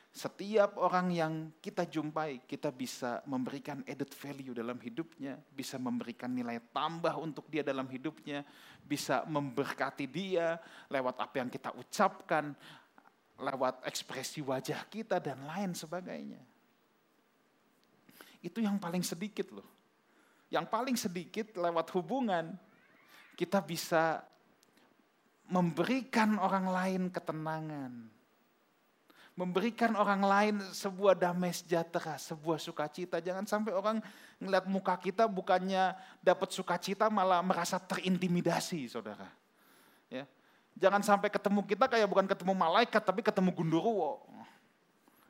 Setiap 0.10 0.82
orang 0.82 1.14
yang 1.14 1.34
kita 1.62 1.86
jumpai, 1.86 2.42
kita 2.50 2.74
bisa 2.74 3.22
memberikan 3.30 3.86
added 3.86 4.10
value 4.18 4.58
dalam 4.58 4.82
hidupnya, 4.82 5.38
bisa 5.54 5.78
memberikan 5.78 6.34
nilai 6.34 6.58
tambah 6.74 7.14
untuk 7.22 7.46
dia 7.54 7.62
dalam 7.62 7.86
hidupnya, 7.86 8.42
bisa 8.82 9.22
memberkati 9.30 10.10
dia 10.10 10.58
lewat 10.90 11.22
apa 11.22 11.36
yang 11.38 11.54
kita 11.54 11.70
ucapkan, 11.78 12.58
lewat 13.38 13.86
ekspresi 13.86 14.42
wajah 14.42 14.90
kita, 14.90 15.22
dan 15.22 15.38
lain 15.46 15.78
sebagainya. 15.78 16.55
Itu 18.46 18.62
yang 18.62 18.78
paling 18.78 19.02
sedikit 19.02 19.50
loh. 19.50 19.66
Yang 20.54 20.66
paling 20.70 20.94
sedikit 20.94 21.58
lewat 21.58 21.90
hubungan 21.98 22.54
kita 23.34 23.58
bisa 23.66 24.22
memberikan 25.50 26.38
orang 26.38 26.70
lain 26.70 27.02
ketenangan. 27.10 28.14
Memberikan 29.36 30.00
orang 30.00 30.24
lain 30.24 30.56
sebuah 30.72 31.18
damai 31.18 31.52
sejahtera, 31.52 32.16
sebuah 32.16 32.56
sukacita. 32.56 33.20
Jangan 33.20 33.44
sampai 33.44 33.76
orang 33.76 34.00
ngeliat 34.40 34.64
muka 34.70 34.96
kita 34.96 35.28
bukannya 35.28 35.92
dapat 36.24 36.56
sukacita 36.56 37.12
malah 37.12 37.44
merasa 37.44 37.76
terintimidasi 37.76 38.88
saudara. 38.88 39.28
Ya. 40.08 40.24
Jangan 40.80 41.04
sampai 41.04 41.28
ketemu 41.28 41.68
kita 41.68 41.92
kayak 41.92 42.08
bukan 42.08 42.28
ketemu 42.32 42.54
malaikat 42.56 43.04
tapi 43.04 43.20
ketemu 43.20 43.52
gundurwo. 43.52 44.24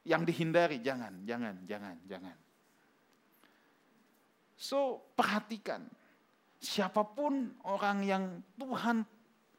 Yang 0.05 0.21
dihindari, 0.29 0.77
jangan, 0.85 1.25
jangan, 1.25 1.57
jangan, 1.65 1.97
jangan. 2.05 2.37
So 4.55 5.03
perhatikan, 5.19 5.83
siapa 6.63 7.03
pun 7.03 7.51
orang 7.67 7.97
yang 8.07 8.23
Tuhan 8.55 9.03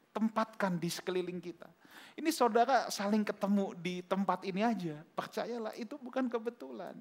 tempatkan 0.09 0.81
di 0.81 0.89
sekeliling 0.89 1.37
kita. 1.37 1.69
Ini 2.17 2.33
saudara 2.33 2.89
saling 2.89 3.21
ketemu 3.21 3.77
di 3.77 4.01
tempat 4.01 4.41
ini 4.41 4.65
aja, 4.65 5.05
percayalah 5.13 5.77
itu 5.77 6.01
bukan 6.01 6.25
kebetulan. 6.25 6.97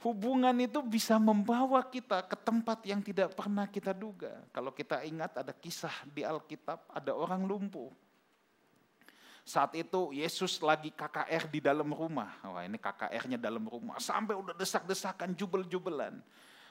Hubungan 0.00 0.56
itu 0.56 0.80
bisa 0.80 1.20
membawa 1.20 1.84
kita 1.84 2.24
ke 2.24 2.32
tempat 2.38 2.80
yang 2.88 3.04
tidak 3.04 3.36
pernah 3.36 3.68
kita 3.68 3.92
duga. 3.92 4.32
Kalau 4.48 4.72
kita 4.72 5.04
ingat 5.04 5.36
ada 5.36 5.52
kisah 5.52 5.92
di 6.08 6.24
Alkitab, 6.24 6.88
ada 6.88 7.12
orang 7.12 7.44
lumpuh. 7.44 7.92
Saat 9.44 9.74
itu 9.74 10.14
Yesus 10.14 10.60
lagi 10.60 10.92
KKR 10.92 11.48
di 11.50 11.60
dalam 11.64 11.90
rumah. 11.90 12.38
Wah 12.44 12.62
ini 12.64 12.76
KKR-nya 12.76 13.40
dalam 13.40 13.66
rumah. 13.66 13.98
Sampai 13.98 14.36
udah 14.36 14.54
desak-desakan, 14.54 15.34
jubel-jubelan. 15.34 16.20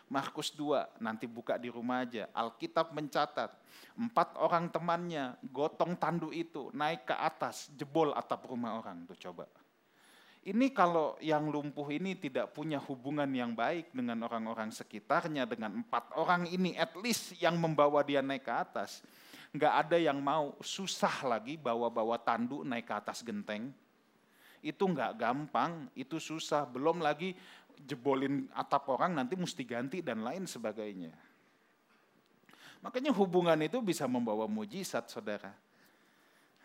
Markus 0.09 0.49
2, 0.57 0.97
nanti 1.05 1.29
buka 1.29 1.61
di 1.61 1.69
rumah 1.69 2.01
aja. 2.01 2.25
Alkitab 2.33 2.97
mencatat, 2.97 3.53
empat 3.93 4.41
orang 4.41 4.65
temannya 4.73 5.38
gotong 5.53 5.93
tandu 6.01 6.33
itu, 6.33 6.73
naik 6.73 7.05
ke 7.05 7.13
atas, 7.13 7.69
jebol 7.77 8.09
atap 8.17 8.49
rumah 8.49 8.81
orang. 8.81 9.05
Tuh 9.05 9.29
coba. 9.29 9.45
Ini 10.39 10.73
kalau 10.73 11.13
yang 11.21 11.51
lumpuh 11.53 11.93
ini 11.93 12.17
tidak 12.17 12.57
punya 12.57 12.81
hubungan 12.81 13.29
yang 13.29 13.53
baik 13.53 13.93
dengan 13.93 14.25
orang-orang 14.25 14.73
sekitarnya, 14.73 15.45
dengan 15.45 15.85
empat 15.85 16.09
orang 16.17 16.49
ini 16.49 16.73
at 16.73 16.95
least 16.97 17.38
yang 17.38 17.53
membawa 17.59 18.01
dia 18.01 18.25
naik 18.25 18.49
ke 18.49 18.53
atas. 18.55 19.05
Nggak 19.50 19.74
ada 19.86 19.98
yang 19.98 20.22
mau 20.22 20.53
susah 20.62 21.25
lagi 21.25 21.58
bawa-bawa 21.58 22.22
tandu 22.22 22.62
naik 22.62 22.86
ke 22.86 22.94
atas 22.94 23.25
genteng. 23.25 23.74
Itu 24.62 24.86
nggak 24.86 25.18
gampang, 25.18 25.89
itu 25.98 26.22
susah. 26.22 26.70
Belum 26.70 27.01
lagi 27.01 27.34
jebolin 27.79 28.46
atap 28.53 28.91
orang 28.94 29.15
nanti 29.18 29.34
mesti 29.34 29.63
ganti 29.65 30.06
dan 30.06 30.22
lain 30.22 30.46
sebagainya. 30.46 31.15
Makanya 32.79 33.12
hubungan 33.12 33.60
itu 33.60 33.82
bisa 33.84 34.08
membawa 34.08 34.48
mujizat 34.48 35.10
saudara. 35.12 35.51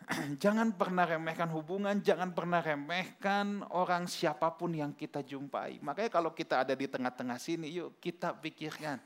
jangan 0.43 0.69
pernah 0.75 1.03
remehkan 1.07 1.49
hubungan, 1.49 1.97
jangan 1.99 2.29
pernah 2.31 2.61
remehkan 2.61 3.65
orang 3.73 4.05
siapa 4.05 4.53
pun 4.53 4.75
yang 4.77 4.93
kita 4.93 5.25
jumpai. 5.25 5.81
Makanya 5.81 6.11
kalau 6.13 6.31
kita 6.31 6.61
ada 6.61 6.77
di 6.77 6.85
tengah-tengah 6.85 7.39
sini, 7.41 7.73
yuk 7.73 7.97
kita 7.97 8.37
pikirkan, 8.37 9.01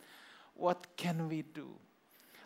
what 0.60 0.84
can 1.00 1.24
we 1.32 1.40
do? 1.42 1.72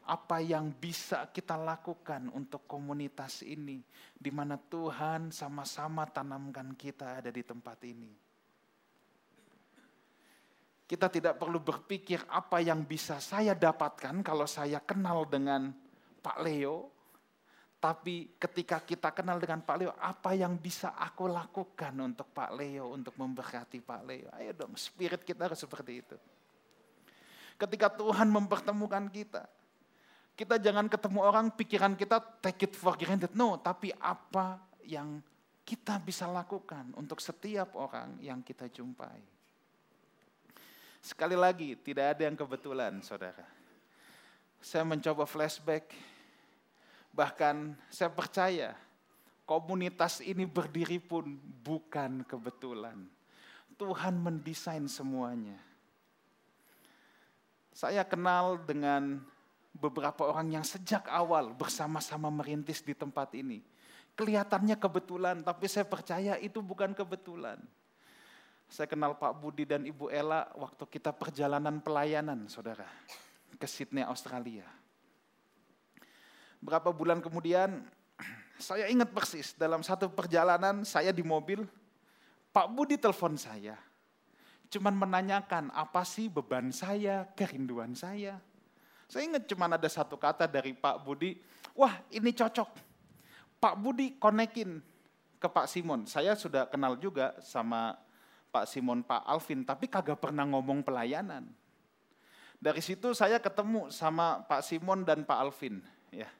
Apa 0.03 0.43
yang 0.43 0.75
bisa 0.75 1.31
kita 1.31 1.55
lakukan 1.55 2.27
untuk 2.35 2.67
komunitas 2.67 3.39
ini, 3.43 3.79
di 4.11 4.31
mana 4.31 4.59
Tuhan 4.59 5.31
sama-sama 5.31 6.03
tanamkan 6.07 6.75
kita 6.75 7.23
ada 7.23 7.31
di 7.31 7.39
tempat 7.39 7.79
ini. 7.87 8.11
Kita 10.83 11.07
tidak 11.07 11.39
perlu 11.39 11.63
berpikir 11.63 12.19
apa 12.27 12.59
yang 12.59 12.83
bisa 12.83 13.17
saya 13.23 13.55
dapatkan 13.55 14.19
kalau 14.19 14.43
saya 14.43 14.83
kenal 14.83 15.23
dengan 15.23 15.71
Pak 16.19 16.37
Leo, 16.43 16.91
tapi 17.83 18.31
ketika 18.39 18.79
kita 18.79 19.11
kenal 19.11 19.43
dengan 19.43 19.59
Pak 19.59 19.75
Leo, 19.75 19.91
apa 19.99 20.31
yang 20.31 20.55
bisa 20.55 20.95
aku 20.95 21.27
lakukan 21.27 21.91
untuk 21.99 22.31
Pak 22.31 22.55
Leo, 22.55 22.95
untuk 22.95 23.11
memberkati 23.19 23.83
Pak 23.83 24.01
Leo? 24.07 24.27
Ayo 24.39 24.55
dong, 24.55 24.75
spirit 24.79 25.23
kita 25.27 25.51
harus 25.51 25.59
seperti 25.59 25.99
itu. 25.99 26.15
Ketika 27.59 27.91
Tuhan 27.91 28.31
mempertemukan 28.31 29.11
kita, 29.11 29.43
kita 30.33 30.57
jangan 30.57 30.89
ketemu 30.89 31.19
orang, 31.21 31.45
pikiran 31.53 31.93
kita 31.93 32.17
take 32.41 32.69
it 32.69 32.73
for 32.73 32.97
granted. 32.97 33.33
No, 33.37 33.57
tapi 33.61 33.93
apa 34.01 34.57
yang 34.85 35.21
kita 35.63 36.01
bisa 36.01 36.27
lakukan 36.27 36.91
untuk 36.97 37.21
setiap 37.23 37.77
orang 37.77 38.17
yang 38.19 38.41
kita 38.41 38.67
jumpai. 38.67 39.21
Sekali 41.03 41.35
lagi, 41.35 41.75
tidak 41.79 42.17
ada 42.17 42.21
yang 42.27 42.35
kebetulan, 42.35 42.99
saudara. 43.03 43.43
Saya 44.63 44.87
mencoba 44.87 45.27
flashback 45.27 45.91
Bahkan 47.13 47.77
saya 47.93 48.09
percaya 48.09 48.73
komunitas 49.45 50.17
ini 50.25 50.49
berdiri 50.49 50.97
pun 50.97 51.37
bukan 51.61 52.25
kebetulan. 52.25 53.05
Tuhan 53.77 54.17
mendesain 54.17 54.89
semuanya. 54.89 55.61
Saya 57.69 58.01
kenal 58.01 58.57
dengan 58.65 59.21
beberapa 59.73 60.29
orang 60.29 60.53
yang 60.53 60.65
sejak 60.65 61.09
awal 61.09 61.51
bersama-sama 61.57 62.29
merintis 62.29 62.85
di 62.85 62.93
tempat 62.93 63.33
ini. 63.33 63.65
Kelihatannya 64.13 64.77
kebetulan, 64.77 65.41
tapi 65.41 65.65
saya 65.65 65.89
percaya 65.89 66.37
itu 66.37 66.61
bukan 66.61 66.93
kebetulan. 66.93 67.57
Saya 68.69 68.85
kenal 68.85 69.17
Pak 69.17 69.33
Budi 69.41 69.65
dan 69.65 69.85
Ibu 69.85 70.13
Ella 70.13 70.45
waktu 70.53 70.85
kita 70.85 71.09
perjalanan 71.09 71.81
pelayanan, 71.81 72.45
saudara, 72.45 72.85
ke 73.57 73.65
Sydney, 73.65 74.05
Australia. 74.05 74.65
Berapa 76.61 76.93
bulan 76.93 77.19
kemudian, 77.19 77.81
saya 78.61 78.85
ingat 78.85 79.09
persis 79.09 79.57
dalam 79.57 79.81
satu 79.81 80.13
perjalanan 80.13 80.85
saya 80.85 81.09
di 81.09 81.25
mobil, 81.25 81.65
Pak 82.53 82.69
Budi 82.69 83.01
telepon 83.01 83.33
saya. 83.33 83.73
Cuman 84.69 84.93
menanyakan 84.93 85.73
apa 85.73 86.05
sih 86.05 86.29
beban 86.29 86.69
saya, 86.69 87.25
kerinduan 87.33 87.97
saya. 87.97 88.37
Saya 89.13 89.29
ingat 89.29 89.45
cuman 89.45 89.77
ada 89.77 89.85
satu 89.85 90.17
kata 90.17 90.49
dari 90.49 90.73
Pak 90.73 91.05
Budi, 91.05 91.37
wah 91.77 92.01
ini 92.09 92.33
cocok. 92.33 92.65
Pak 93.61 93.75
Budi 93.77 94.17
konekin 94.17 94.81
ke 95.37 95.45
Pak 95.45 95.69
Simon. 95.69 96.09
Saya 96.09 96.33
sudah 96.33 96.65
kenal 96.65 96.97
juga 96.97 97.37
sama 97.37 97.93
Pak 98.49 98.65
Simon, 98.65 99.05
Pak 99.05 99.21
Alvin, 99.21 99.61
tapi 99.61 99.85
kagak 99.85 100.17
pernah 100.17 100.49
ngomong 100.49 100.81
pelayanan. 100.81 101.45
Dari 102.57 102.81
situ 102.81 103.13
saya 103.13 103.37
ketemu 103.37 103.93
sama 103.93 104.41
Pak 104.49 104.65
Simon 104.65 105.05
dan 105.05 105.21
Pak 105.21 105.37
Alvin. 105.37 105.77
Ya, 106.09 106.33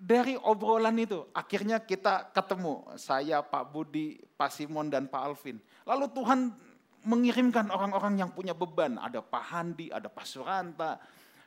dari 0.00 0.32
obrolan 0.40 0.96
itu 0.96 1.28
akhirnya 1.36 1.76
kita 1.76 2.32
ketemu 2.32 2.88
saya 2.96 3.44
Pak 3.44 3.68
Budi, 3.68 4.22
Pak 4.38 4.48
Simon 4.54 4.88
dan 4.88 5.10
Pak 5.10 5.34
Alvin. 5.34 5.60
Lalu 5.82 6.06
Tuhan 6.16 6.40
mengirimkan 7.04 7.68
orang-orang 7.72 8.20
yang 8.20 8.30
punya 8.32 8.52
beban. 8.52 9.00
Ada 9.00 9.24
Pak 9.24 9.44
Handi, 9.52 9.88
ada 9.88 10.08
Pak 10.10 10.26
Suranta, 10.26 11.00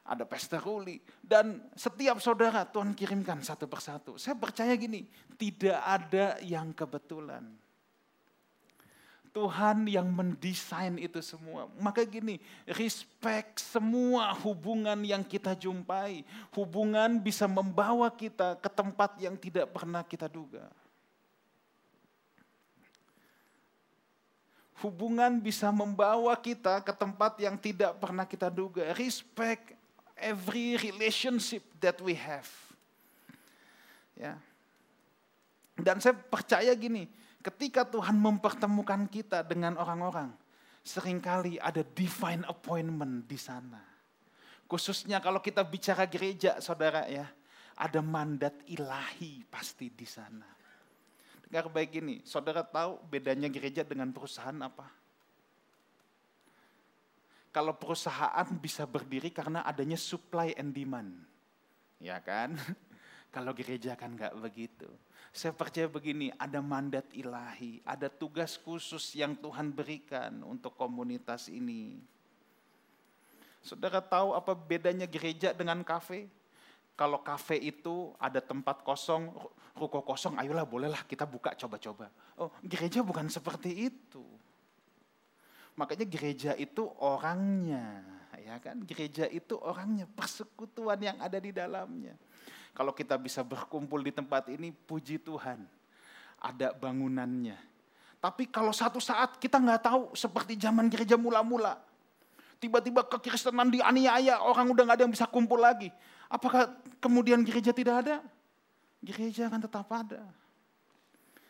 ada 0.04 0.24
Pastor 0.28 0.60
Ruli. 0.60 1.00
Dan 1.24 1.72
setiap 1.74 2.20
saudara 2.20 2.68
Tuhan 2.68 2.92
kirimkan 2.92 3.40
satu 3.40 3.72
persatu. 3.72 4.20
Saya 4.20 4.36
percaya 4.36 4.76
gini, 4.76 5.08
tidak 5.40 5.80
ada 5.80 6.38
yang 6.44 6.76
kebetulan. 6.76 7.48
Tuhan 9.34 9.90
yang 9.90 10.06
mendesain 10.14 10.94
itu 11.02 11.18
semua. 11.26 11.66
Maka 11.82 12.06
gini, 12.06 12.38
respect 12.70 13.66
semua 13.66 14.30
hubungan 14.46 15.02
yang 15.02 15.26
kita 15.26 15.58
jumpai. 15.58 16.22
Hubungan 16.54 17.18
bisa 17.18 17.50
membawa 17.50 18.14
kita 18.14 18.62
ke 18.62 18.70
tempat 18.70 19.18
yang 19.18 19.34
tidak 19.34 19.74
pernah 19.74 20.06
kita 20.06 20.30
duga. 20.30 20.70
Hubungan 24.84 25.40
bisa 25.40 25.72
membawa 25.72 26.36
kita 26.36 26.84
ke 26.84 26.92
tempat 26.92 27.40
yang 27.40 27.56
tidak 27.56 27.96
pernah 28.04 28.28
kita 28.28 28.52
duga. 28.52 28.92
Respect 28.92 29.80
every 30.20 30.76
relationship 30.76 31.64
that 31.80 31.96
we 32.04 32.12
have. 32.12 32.52
Ya. 34.20 34.36
Dan 35.80 36.04
saya 36.04 36.20
percaya 36.20 36.76
gini, 36.76 37.08
ketika 37.40 37.88
Tuhan 37.88 38.20
mempertemukan 38.20 39.08
kita 39.08 39.40
dengan 39.48 39.80
orang-orang, 39.80 40.36
sering 40.84 41.24
kali 41.24 41.56
ada 41.64 41.80
divine 41.82 42.44
appointment 42.44 43.24
di 43.24 43.40
sana. 43.40 43.80
Khususnya 44.68 45.24
kalau 45.24 45.40
kita 45.40 45.64
bicara 45.64 46.04
gereja, 46.04 46.60
saudara 46.60 47.08
ya, 47.08 47.24
ada 47.80 48.00
mandat 48.04 48.54
ilahi 48.68 49.48
pasti 49.48 49.88
di 49.90 50.04
sana. 50.04 50.46
Dengar 51.54 51.70
baik 51.70 52.02
ini, 52.02 52.18
saudara 52.26 52.66
tahu 52.66 52.98
bedanya 53.14 53.46
gereja 53.46 53.86
dengan 53.86 54.10
perusahaan 54.10 54.58
apa? 54.58 54.90
Kalau 57.54 57.78
perusahaan 57.78 58.50
bisa 58.58 58.90
berdiri 58.90 59.30
karena 59.30 59.62
adanya 59.62 59.94
supply 59.94 60.58
and 60.58 60.74
demand. 60.74 61.14
Ya 62.02 62.18
kan? 62.18 62.58
Kalau 63.38 63.54
gereja 63.54 63.94
kan 63.94 64.18
nggak 64.18 64.34
begitu. 64.42 64.90
Saya 65.30 65.54
percaya 65.54 65.86
begini, 65.86 66.34
ada 66.42 66.58
mandat 66.58 67.06
ilahi, 67.14 67.86
ada 67.86 68.10
tugas 68.10 68.58
khusus 68.58 69.14
yang 69.14 69.38
Tuhan 69.38 69.70
berikan 69.70 70.42
untuk 70.42 70.74
komunitas 70.74 71.54
ini. 71.54 72.02
Saudara 73.62 74.02
tahu 74.02 74.34
apa 74.34 74.58
bedanya 74.58 75.06
gereja 75.06 75.54
dengan 75.54 75.86
kafe? 75.86 76.26
Kalau 76.94 77.26
kafe 77.26 77.58
itu 77.58 78.14
ada 78.22 78.38
tempat 78.38 78.86
kosong, 78.86 79.34
ruko 79.74 80.06
kosong, 80.06 80.38
ayolah 80.38 80.62
bolehlah 80.62 81.02
kita 81.10 81.26
buka 81.26 81.58
coba-coba. 81.58 82.14
Oh, 82.38 82.54
gereja 82.62 83.02
bukan 83.02 83.26
seperti 83.34 83.90
itu. 83.90 84.22
Makanya 85.74 86.06
gereja 86.06 86.54
itu 86.54 86.86
orangnya, 87.02 88.06
ya 88.38 88.62
kan? 88.62 88.78
Gereja 88.86 89.26
itu 89.26 89.58
orangnya, 89.58 90.06
persekutuan 90.06 91.02
yang 91.02 91.18
ada 91.18 91.42
di 91.42 91.50
dalamnya. 91.50 92.14
Kalau 92.78 92.94
kita 92.94 93.18
bisa 93.18 93.42
berkumpul 93.42 94.02
di 94.06 94.14
tempat 94.14 94.54
ini, 94.54 94.70
puji 94.70 95.18
Tuhan. 95.18 95.66
Ada 96.38 96.78
bangunannya. 96.78 97.58
Tapi 98.22 98.48
kalau 98.54 98.70
satu 98.70 99.02
saat 99.02 99.42
kita 99.42 99.58
nggak 99.58 99.82
tahu 99.90 100.02
seperti 100.14 100.62
zaman 100.62 100.88
gereja 100.94 101.18
mula-mula. 101.18 101.76
Tiba-tiba 102.64 103.04
kekristenan 103.04 103.68
dianiaya, 103.68 104.40
orang 104.40 104.72
udah 104.72 104.88
nggak 104.88 104.96
ada 104.96 105.04
yang 105.04 105.12
bisa 105.12 105.28
kumpul 105.28 105.60
lagi. 105.60 105.92
Apakah 106.32 106.72
kemudian 107.04 107.44
gereja 107.44 107.76
tidak 107.76 108.08
ada? 108.08 108.24
Gereja 109.04 109.52
akan 109.52 109.68
tetap 109.68 109.84
ada. 109.92 110.24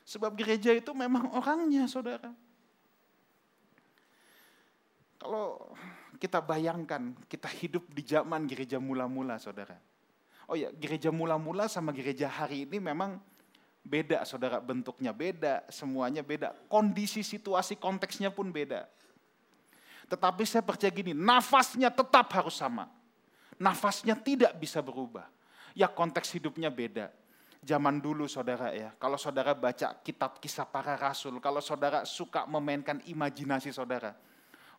Sebab 0.10 0.34
gereja 0.34 0.73
itu 0.73 0.89
memang 0.97 1.30
orangnya, 1.38 1.86
saudara. 1.86 2.34
Kalau 5.21 5.78
kita 6.17 6.41
bayangkan, 6.41 7.13
kita 7.30 7.45
hidup 7.62 7.86
di 7.93 8.02
zaman 8.02 8.49
gereja 8.49 8.82
mula-mula, 8.82 9.38
saudara. 9.38 9.78
Oh 10.49 10.58
ya, 10.58 10.73
gereja 10.73 11.13
mula-mula 11.13 11.69
sama 11.69 11.93
gereja 11.93 12.26
hari 12.26 12.65
ini 12.65 12.82
memang 12.82 13.21
beda, 13.86 14.26
saudara. 14.26 14.58
Bentuknya 14.58 15.13
beda, 15.13 15.62
semuanya 15.69 16.26
beda. 16.26 16.58
Kondisi, 16.65 17.21
situasi, 17.21 17.78
konteksnya 17.78 18.34
pun 18.34 18.49
beda. 18.49 18.89
Tetapi 20.07 20.43
saya 20.43 20.63
percaya 20.65 20.91
gini, 20.91 21.15
nafasnya 21.15 21.89
tetap 21.89 22.27
harus 22.33 22.57
sama. 22.57 22.89
Nafasnya 23.57 24.17
tidak 24.17 24.57
bisa 24.59 24.83
berubah. 24.83 25.25
Ya 25.73 25.89
konteks 25.89 26.33
hidupnya 26.35 26.69
beda. 26.69 27.09
Zaman 27.63 28.03
dulu 28.03 28.27
saudara 28.27 28.75
ya, 28.75 28.91
kalau 28.99 29.15
saudara 29.15 29.55
baca 29.55 29.95
kitab 30.03 30.35
kisah 30.43 30.67
para 30.67 30.99
rasul, 30.99 31.39
kalau 31.39 31.63
saudara 31.63 32.03
suka 32.03 32.43
memainkan 32.43 32.99
imajinasi 33.07 33.71
saudara, 33.71 34.11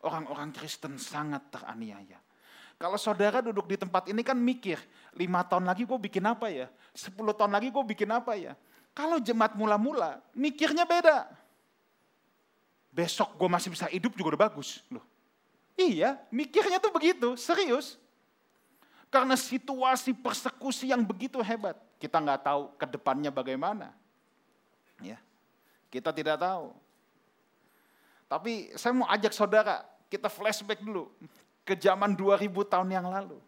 orang-orang 0.05 0.53
Kristen 0.53 1.01
sangat 1.01 1.49
teraniaya. 1.49 2.21
Kalau 2.77 3.01
saudara 3.01 3.41
duduk 3.41 3.73
di 3.73 3.81
tempat 3.81 4.05
ini 4.13 4.21
kan 4.21 4.37
mikir, 4.37 4.77
lima 5.17 5.41
tahun 5.49 5.65
lagi 5.65 5.89
gue 5.89 5.97
bikin 5.97 6.29
apa 6.29 6.53
ya? 6.53 6.69
Sepuluh 6.93 7.33
tahun 7.33 7.57
lagi 7.57 7.73
gue 7.73 7.85
bikin 7.89 8.11
apa 8.13 8.37
ya? 8.37 8.53
Kalau 8.93 9.17
jemaat 9.17 9.57
mula-mula, 9.57 10.21
mikirnya 10.37 10.85
beda. 10.85 11.25
Besok 12.93 13.33
gue 13.41 13.49
masih 13.49 13.73
bisa 13.73 13.89
hidup 13.89 14.13
juga 14.13 14.37
udah 14.37 14.43
bagus. 14.45 14.85
Loh. 14.93 15.14
Iya, 15.75 16.23
mikirnya 16.31 16.79
tuh 16.79 16.95
begitu, 16.95 17.35
serius. 17.35 17.99
Karena 19.11 19.35
situasi 19.35 20.15
persekusi 20.15 20.91
yang 20.91 21.03
begitu 21.03 21.39
hebat. 21.43 21.79
Kita 21.99 22.19
nggak 22.19 22.43
tahu 22.47 22.63
ke 22.79 22.87
depannya 22.87 23.31
bagaimana. 23.31 23.91
Ya, 25.03 25.19
kita 25.91 26.15
tidak 26.15 26.39
tahu. 26.39 26.75
Tapi 28.31 28.75
saya 28.75 28.95
mau 28.95 29.07
ajak 29.11 29.35
saudara, 29.35 29.83
kita 30.11 30.31
flashback 30.31 30.83
dulu 30.83 31.11
ke 31.67 31.75
zaman 31.79 32.15
2000 32.15 32.51
tahun 32.67 32.91
yang 32.91 33.07
lalu. 33.07 33.39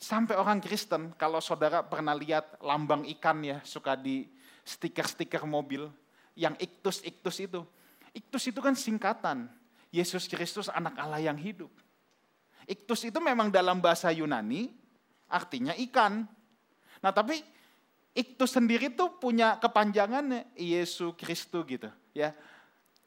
Sampai 0.00 0.32
orang 0.40 0.64
Kristen, 0.64 1.12
kalau 1.14 1.44
saudara 1.44 1.84
pernah 1.84 2.16
lihat 2.16 2.56
lambang 2.64 3.04
ikan 3.18 3.44
ya, 3.44 3.60
suka 3.62 3.92
di 3.92 4.24
stiker-stiker 4.64 5.44
mobil, 5.44 5.92
yang 6.32 6.56
iktus-iktus 6.56 7.36
itu. 7.44 7.60
Iktus 8.16 8.48
itu 8.48 8.64
kan 8.64 8.72
singkatan, 8.72 9.46
Yesus 9.90 10.30
Kristus 10.30 10.70
anak 10.70 10.94
Allah 10.98 11.18
yang 11.18 11.36
hidup. 11.38 11.70
Iktus 12.66 13.02
itu 13.02 13.18
memang 13.18 13.50
dalam 13.50 13.82
bahasa 13.82 14.14
Yunani 14.14 14.70
artinya 15.26 15.74
ikan. 15.90 16.22
Nah 17.02 17.10
tapi 17.10 17.42
iktus 18.14 18.54
sendiri 18.54 18.94
tuh 18.94 19.18
punya 19.18 19.58
kepanjangannya 19.58 20.54
Yesus 20.54 21.14
Kristus 21.18 21.66
gitu 21.66 21.90
ya. 22.14 22.30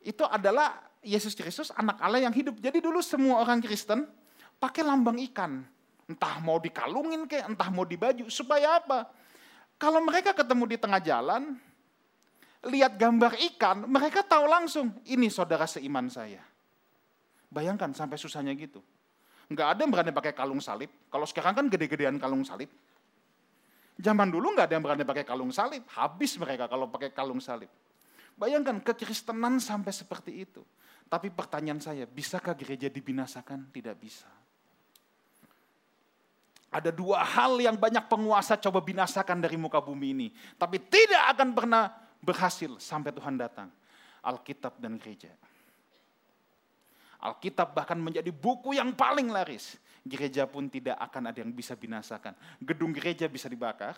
Itu 0.04 0.28
adalah 0.28 0.84
Yesus 1.04 1.36
Kristus 1.36 1.72
anak 1.76 2.00
Allah 2.04 2.24
yang 2.24 2.36
hidup. 2.36 2.60
Jadi 2.60 2.84
dulu 2.84 3.00
semua 3.00 3.40
orang 3.40 3.64
Kristen 3.64 4.04
pakai 4.60 4.84
lambang 4.84 5.20
ikan. 5.32 5.64
Entah 6.04 6.44
mau 6.44 6.60
dikalungin 6.60 7.24
kayak, 7.28 7.56
entah 7.56 7.72
mau 7.72 7.88
di 7.88 7.96
baju. 7.96 8.28
Supaya 8.28 8.84
apa? 8.84 9.08
Kalau 9.80 10.04
mereka 10.04 10.36
ketemu 10.36 10.76
di 10.76 10.78
tengah 10.80 11.00
jalan, 11.00 11.56
lihat 12.68 12.96
gambar 12.96 13.36
ikan, 13.52 13.88
mereka 13.88 14.24
tahu 14.24 14.48
langsung, 14.48 14.92
ini 15.08 15.28
saudara 15.28 15.68
seiman 15.68 16.08
saya. 16.08 16.44
Bayangkan 17.54 17.94
sampai 17.94 18.18
susahnya 18.18 18.58
gitu. 18.58 18.82
Nggak 19.54 19.68
ada 19.78 19.80
yang 19.86 19.92
berani 19.94 20.10
pakai 20.10 20.34
kalung 20.34 20.58
salib. 20.58 20.90
Kalau 21.14 21.30
sekarang 21.30 21.54
kan 21.54 21.66
gede-gedean 21.70 22.18
kalung 22.18 22.42
salib. 22.42 22.74
Zaman 23.94 24.34
dulu 24.34 24.58
nggak 24.58 24.66
ada 24.66 24.74
yang 24.74 24.84
berani 24.84 25.06
pakai 25.06 25.22
kalung 25.22 25.54
salib. 25.54 25.86
Habis 25.94 26.42
mereka 26.42 26.66
kalau 26.66 26.90
pakai 26.90 27.14
kalung 27.14 27.38
salib. 27.38 27.70
Bayangkan 28.34 28.82
kekristenan 28.82 29.62
sampai 29.62 29.94
seperti 29.94 30.50
itu. 30.50 30.66
Tapi 31.06 31.30
pertanyaan 31.30 31.78
saya, 31.78 32.10
bisakah 32.10 32.58
gereja 32.58 32.90
dibinasakan? 32.90 33.70
Tidak 33.70 33.94
bisa. 34.02 34.26
Ada 36.74 36.90
dua 36.90 37.22
hal 37.22 37.62
yang 37.62 37.78
banyak 37.78 38.10
penguasa 38.10 38.58
coba 38.58 38.82
binasakan 38.82 39.38
dari 39.38 39.54
muka 39.62 39.78
bumi 39.78 40.08
ini. 40.10 40.28
Tapi 40.58 40.82
tidak 40.90 41.38
akan 41.38 41.54
pernah 41.54 41.94
berhasil 42.18 42.82
sampai 42.82 43.14
Tuhan 43.14 43.38
datang. 43.38 43.70
Alkitab 44.26 44.82
dan 44.82 44.98
gereja. 44.98 45.30
Alkitab 47.24 47.72
bahkan 47.72 47.96
menjadi 47.96 48.28
buku 48.36 48.76
yang 48.76 48.92
paling 48.92 49.32
laris. 49.32 49.80
Gereja 50.04 50.44
pun 50.44 50.68
tidak 50.68 51.00
akan 51.00 51.32
ada 51.32 51.40
yang 51.40 51.56
bisa 51.56 51.72
binasakan. 51.80 52.36
Gedung 52.60 52.92
gereja 52.92 53.32
bisa 53.32 53.48
dibakar, 53.48 53.96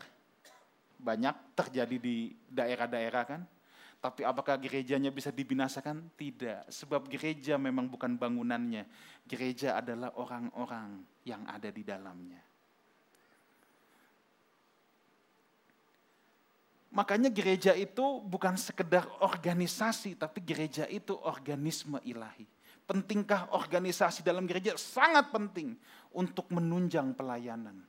banyak 1.01 1.33
terjadi 1.57 1.97
di 1.97 2.37
daerah-daerah 2.45 3.23
kan. 3.25 3.41
Tapi 3.97 4.21
apakah 4.21 4.61
gerejanya 4.61 5.09
bisa 5.09 5.33
dibinasakan? 5.33 6.13
Tidak. 6.13 6.69
Sebab 6.69 7.09
gereja 7.09 7.57
memang 7.57 7.89
bukan 7.89 8.13
bangunannya. 8.13 8.85
Gereja 9.25 9.81
adalah 9.81 10.13
orang-orang 10.21 11.01
yang 11.25 11.41
ada 11.49 11.73
di 11.73 11.81
dalamnya. 11.81 12.37
Makanya 16.93 17.33
gereja 17.33 17.73
itu 17.73 18.21
bukan 18.21 18.53
sekedar 18.55 19.09
organisasi, 19.19 20.13
tapi 20.15 20.39
gereja 20.45 20.85
itu 20.85 21.17
organisme 21.25 21.97
ilahi. 22.05 22.54
Pentingkah 22.85 23.49
organisasi 23.57 24.21
dalam 24.21 24.45
gereja? 24.45 24.77
Sangat 24.77 25.33
penting 25.33 25.73
untuk 26.13 26.53
menunjang 26.53 27.17
pelayanan. 27.17 27.81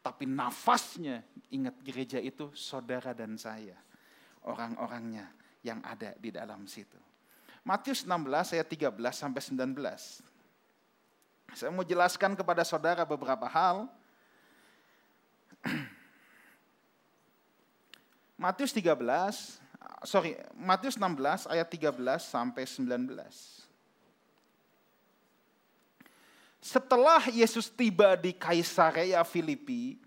Tapi 0.00 0.24
nafasnya, 0.26 1.22
ingat 1.52 1.76
gereja 1.84 2.18
itu 2.18 2.48
saudara 2.56 3.12
dan 3.12 3.36
saya. 3.36 3.76
Orang-orangnya 4.48 5.30
yang 5.62 5.78
ada 5.84 6.16
di 6.18 6.32
dalam 6.32 6.66
situ. 6.66 6.98
Matius 7.62 8.02
16 8.02 8.58
ayat 8.58 8.66
13 8.66 8.90
sampai 9.14 9.38
19. 9.38 9.78
Saya 11.54 11.70
mau 11.70 11.86
jelaskan 11.86 12.34
kepada 12.34 12.66
saudara 12.66 13.06
beberapa 13.06 13.46
hal. 13.46 13.86
Matius 18.42 18.74
13, 18.74 18.98
sorry, 20.02 20.34
Matius 20.58 20.98
16 20.98 21.46
ayat 21.46 21.68
13 21.70 21.94
sampai 22.18 22.66
19. 22.66 23.71
Setelah 26.62 27.26
Yesus 27.26 27.66
tiba 27.66 28.14
di 28.14 28.30
Kaisarea 28.30 29.18
Filipi, 29.26 29.98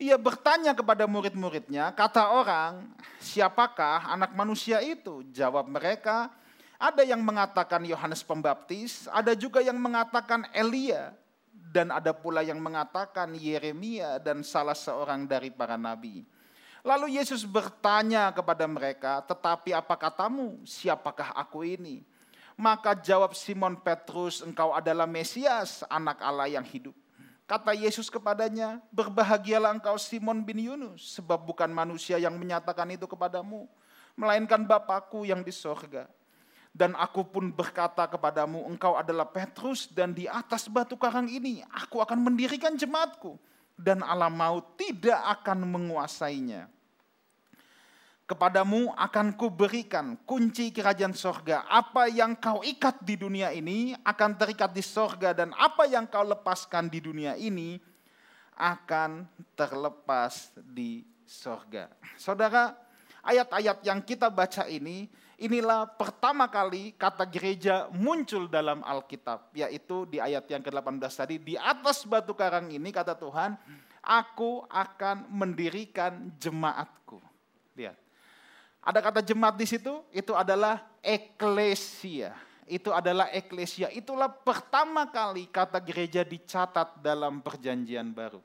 ia 0.00 0.16
bertanya 0.16 0.72
kepada 0.72 1.04
murid-muridnya, 1.04 1.92
kata 1.92 2.32
orang, 2.32 2.88
siapakah 3.20 4.08
anak 4.08 4.32
manusia 4.32 4.80
itu? 4.80 5.20
Jawab 5.36 5.68
mereka, 5.68 6.32
ada 6.80 7.04
yang 7.04 7.20
mengatakan 7.20 7.84
Yohanes 7.84 8.24
Pembaptis, 8.24 9.04
ada 9.12 9.36
juga 9.36 9.60
yang 9.60 9.76
mengatakan 9.76 10.48
Elia, 10.56 11.12
dan 11.52 11.92
ada 11.92 12.16
pula 12.16 12.40
yang 12.40 12.56
mengatakan 12.56 13.36
Yeremia 13.36 14.16
dan 14.16 14.40
salah 14.40 14.72
seorang 14.72 15.28
dari 15.28 15.52
para 15.52 15.76
nabi. 15.76 16.24
Lalu 16.80 17.20
Yesus 17.20 17.44
bertanya 17.44 18.32
kepada 18.32 18.64
mereka, 18.64 19.20
tetapi 19.28 19.76
apa 19.76 19.92
katamu, 19.92 20.64
siapakah 20.64 21.36
aku 21.36 21.68
ini? 21.68 22.00
Maka 22.58 22.90
jawab 22.98 23.38
Simon 23.38 23.78
Petrus, 23.78 24.42
engkau 24.42 24.74
adalah 24.74 25.06
Mesias, 25.06 25.86
anak 25.86 26.18
Allah 26.18 26.50
yang 26.50 26.66
hidup. 26.66 26.90
Kata 27.46 27.70
Yesus 27.70 28.10
kepadanya, 28.10 28.82
berbahagialah 28.90 29.78
engkau 29.78 29.94
Simon 29.94 30.42
bin 30.42 30.58
Yunus, 30.58 31.14
sebab 31.14 31.38
bukan 31.38 31.70
manusia 31.70 32.18
yang 32.18 32.34
menyatakan 32.34 32.90
itu 32.90 33.06
kepadamu, 33.06 33.70
melainkan 34.18 34.58
Bapakku 34.66 35.22
yang 35.22 35.46
di 35.46 35.54
sorga. 35.54 36.10
Dan 36.74 36.98
aku 36.98 37.22
pun 37.30 37.46
berkata 37.54 38.10
kepadamu, 38.10 38.66
engkau 38.66 38.98
adalah 38.98 39.30
Petrus 39.30 39.86
dan 39.86 40.10
di 40.10 40.26
atas 40.26 40.66
batu 40.66 40.98
karang 40.98 41.30
ini 41.30 41.62
aku 41.70 42.02
akan 42.02 42.26
mendirikan 42.26 42.74
jemaatku. 42.74 43.38
Dan 43.78 44.02
alam 44.02 44.34
maut 44.34 44.74
tidak 44.74 45.22
akan 45.38 45.62
menguasainya 45.62 46.66
kepadamu 48.28 48.92
akan 48.92 49.32
kuberikan 49.32 50.20
kunci 50.28 50.68
kerajaan 50.68 51.16
sorga. 51.16 51.64
Apa 51.64 52.12
yang 52.12 52.36
kau 52.36 52.60
ikat 52.60 53.00
di 53.00 53.16
dunia 53.16 53.48
ini 53.56 53.96
akan 54.04 54.36
terikat 54.36 54.68
di 54.76 54.84
sorga 54.84 55.32
dan 55.32 55.56
apa 55.56 55.88
yang 55.88 56.04
kau 56.04 56.28
lepaskan 56.28 56.92
di 56.92 57.00
dunia 57.00 57.32
ini 57.40 57.80
akan 58.52 59.24
terlepas 59.56 60.52
di 60.60 61.08
sorga. 61.24 61.88
Saudara, 62.20 62.76
ayat-ayat 63.24 63.80
yang 63.80 64.04
kita 64.04 64.28
baca 64.28 64.68
ini, 64.68 65.08
inilah 65.40 65.88
pertama 65.88 66.50
kali 66.52 66.92
kata 67.00 67.24
gereja 67.24 67.88
muncul 67.96 68.44
dalam 68.44 68.84
Alkitab, 68.84 69.56
yaitu 69.56 70.04
di 70.04 70.20
ayat 70.20 70.44
yang 70.52 70.60
ke-18 70.60 71.12
tadi, 71.16 71.36
di 71.40 71.54
atas 71.56 72.04
batu 72.04 72.36
karang 72.36 72.68
ini 72.68 72.92
kata 72.92 73.16
Tuhan, 73.16 73.56
aku 74.02 74.66
akan 74.68 75.30
mendirikan 75.30 76.34
jemaatku. 76.36 77.22
Lihat, 77.78 78.07
ada 78.88 79.04
kata 79.04 79.20
jemaat 79.20 79.52
di 79.60 79.68
situ, 79.68 80.00
itu 80.16 80.32
adalah 80.32 80.80
eklesia. 81.04 82.32
Itu 82.64 82.88
adalah 82.88 83.28
eklesia. 83.36 83.92
Itulah 83.92 84.32
pertama 84.32 85.04
kali 85.04 85.44
kata 85.44 85.76
gereja 85.76 86.24
dicatat 86.24 86.96
dalam 87.04 87.44
perjanjian 87.44 88.08
baru. 88.16 88.40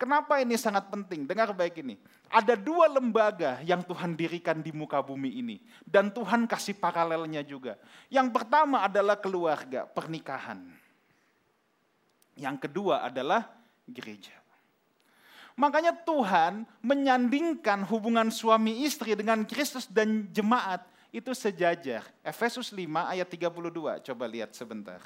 Kenapa 0.00 0.40
ini 0.40 0.56
sangat 0.56 0.88
penting? 0.88 1.28
Dengar 1.28 1.52
baik 1.52 1.84
ini. 1.84 2.00
Ada 2.32 2.56
dua 2.56 2.88
lembaga 2.88 3.60
yang 3.68 3.84
Tuhan 3.84 4.16
dirikan 4.16 4.64
di 4.64 4.72
muka 4.72 5.00
bumi 5.04 5.44
ini. 5.44 5.56
Dan 5.84 6.08
Tuhan 6.08 6.48
kasih 6.48 6.80
paralelnya 6.80 7.44
juga. 7.44 7.76
Yang 8.08 8.32
pertama 8.32 8.80
adalah 8.80 9.20
keluarga, 9.20 9.84
pernikahan. 9.84 10.64
Yang 12.32 12.64
kedua 12.64 13.04
adalah 13.04 13.44
gereja. 13.84 14.36
Makanya 15.56 15.96
Tuhan 16.04 16.68
menyandingkan 16.84 17.80
hubungan 17.88 18.28
suami 18.28 18.84
istri 18.84 19.16
dengan 19.16 19.40
Kristus 19.48 19.88
dan 19.88 20.28
jemaat 20.28 20.84
itu 21.08 21.32
sejajar. 21.32 22.04
Efesus 22.20 22.68
5 22.68 22.84
ayat 22.84 23.24
32, 23.24 24.04
coba 24.04 24.24
lihat 24.28 24.52
sebentar. 24.52 25.00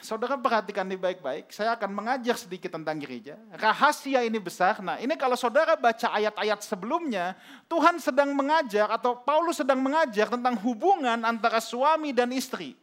Saudara 0.00 0.38
perhatikan 0.40 0.88
ini 0.88 0.96
baik-baik, 0.96 1.52
saya 1.52 1.76
akan 1.76 1.92
mengajar 1.92 2.40
sedikit 2.40 2.72
tentang 2.72 2.96
gereja. 2.96 3.36
Rahasia 3.52 4.24
ini 4.24 4.40
besar. 4.40 4.80
Nah, 4.80 4.96
ini 4.96 5.12
kalau 5.18 5.36
saudara 5.36 5.76
baca 5.76 6.08
ayat-ayat 6.08 6.64
sebelumnya, 6.64 7.36
Tuhan 7.68 8.00
sedang 8.00 8.32
mengajar 8.32 8.88
atau 8.94 9.20
Paulus 9.20 9.60
sedang 9.60 9.82
mengajar 9.84 10.32
tentang 10.32 10.56
hubungan 10.64 11.20
antara 11.20 11.60
suami 11.60 12.16
dan 12.16 12.32
istri. 12.32 12.78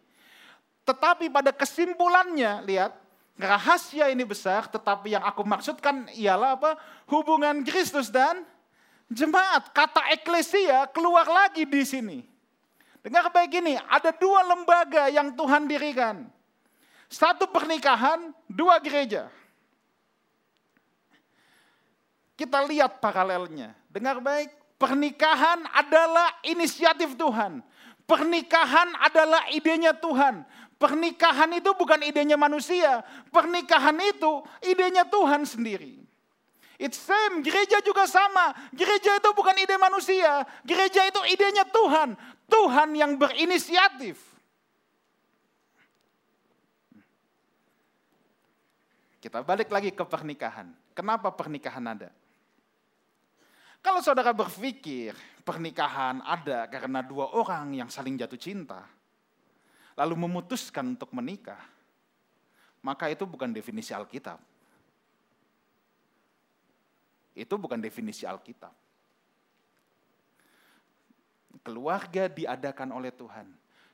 Tetapi 0.85 1.33
pada 1.33 1.49
kesimpulannya, 1.49 2.61
lihat, 2.69 2.93
rahasia 3.39 4.09
ini 4.11 4.23
besar, 4.27 4.67
tetapi 4.67 5.15
yang 5.15 5.23
aku 5.23 5.43
maksudkan 5.45 6.09
ialah 6.15 6.57
apa? 6.57 6.71
Hubungan 7.07 7.63
Kristus 7.63 8.11
dan 8.11 8.43
jemaat. 9.07 9.71
Kata 9.71 10.11
eklesia 10.11 10.87
keluar 10.91 11.27
lagi 11.27 11.67
di 11.67 11.83
sini. 11.83 12.19
Dengar 13.01 13.33
baik 13.33 13.51
ini, 13.57 13.79
ada 13.89 14.13
dua 14.13 14.45
lembaga 14.45 15.09
yang 15.09 15.33
Tuhan 15.33 15.65
dirikan 15.65 16.29
satu 17.11 17.43
pernikahan, 17.51 18.31
dua 18.47 18.79
gereja. 18.79 19.27
Kita 22.39 22.63
lihat 22.63 23.03
paralelnya. 23.03 23.75
Dengar 23.91 24.23
baik, 24.23 24.47
pernikahan 24.79 25.59
adalah 25.75 26.39
inisiatif 26.47 27.19
Tuhan. 27.19 27.59
Pernikahan 28.07 28.95
adalah 29.03 29.43
idenya 29.51 29.91
Tuhan. 29.91 30.47
Pernikahan 30.81 31.53
itu 31.53 31.77
bukan 31.77 32.01
idenya 32.01 32.33
manusia. 32.33 33.05
Pernikahan 33.29 33.93
itu 34.01 34.41
idenya 34.65 35.05
Tuhan 35.05 35.45
sendiri. 35.45 36.01
It's 36.81 36.97
same, 36.97 37.45
gereja 37.45 37.77
juga 37.85 38.09
sama. 38.09 38.57
Gereja 38.73 39.21
itu 39.21 39.29
bukan 39.37 39.53
ide 39.61 39.77
manusia. 39.77 40.41
Gereja 40.65 41.05
itu 41.05 41.21
idenya 41.29 41.69
Tuhan. 41.69 42.17
Tuhan 42.49 42.89
yang 42.97 43.21
berinisiatif. 43.21 44.17
Kita 49.21 49.45
balik 49.45 49.69
lagi 49.69 49.93
ke 49.93 50.01
pernikahan. 50.01 50.73
Kenapa 50.97 51.29
pernikahan 51.29 51.85
ada? 51.85 52.09
Kalau 53.85 54.01
saudara 54.01 54.33
berpikir 54.33 55.13
pernikahan 55.45 56.25
ada 56.25 56.65
karena 56.65 57.05
dua 57.05 57.29
orang 57.37 57.77
yang 57.77 57.89
saling 57.93 58.17
jatuh 58.17 58.41
cinta, 58.41 58.81
lalu 59.95 60.15
memutuskan 60.27 60.95
untuk 60.95 61.11
menikah, 61.11 61.59
maka 62.81 63.09
itu 63.11 63.23
bukan 63.27 63.51
definisi 63.53 63.93
Alkitab. 63.93 64.41
Itu 67.31 67.55
bukan 67.55 67.79
definisi 67.79 68.27
Alkitab. 68.27 68.73
Keluarga 71.61 72.25
diadakan 72.25 72.89
oleh 72.95 73.13
Tuhan 73.13 73.45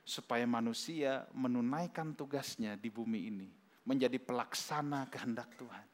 supaya 0.08 0.48
manusia 0.48 1.28
menunaikan 1.36 2.16
tugasnya 2.16 2.80
di 2.80 2.88
bumi 2.88 3.28
ini 3.28 3.48
menjadi 3.84 4.16
pelaksana 4.16 5.08
kehendak 5.12 5.52
Tuhan. 5.60 5.86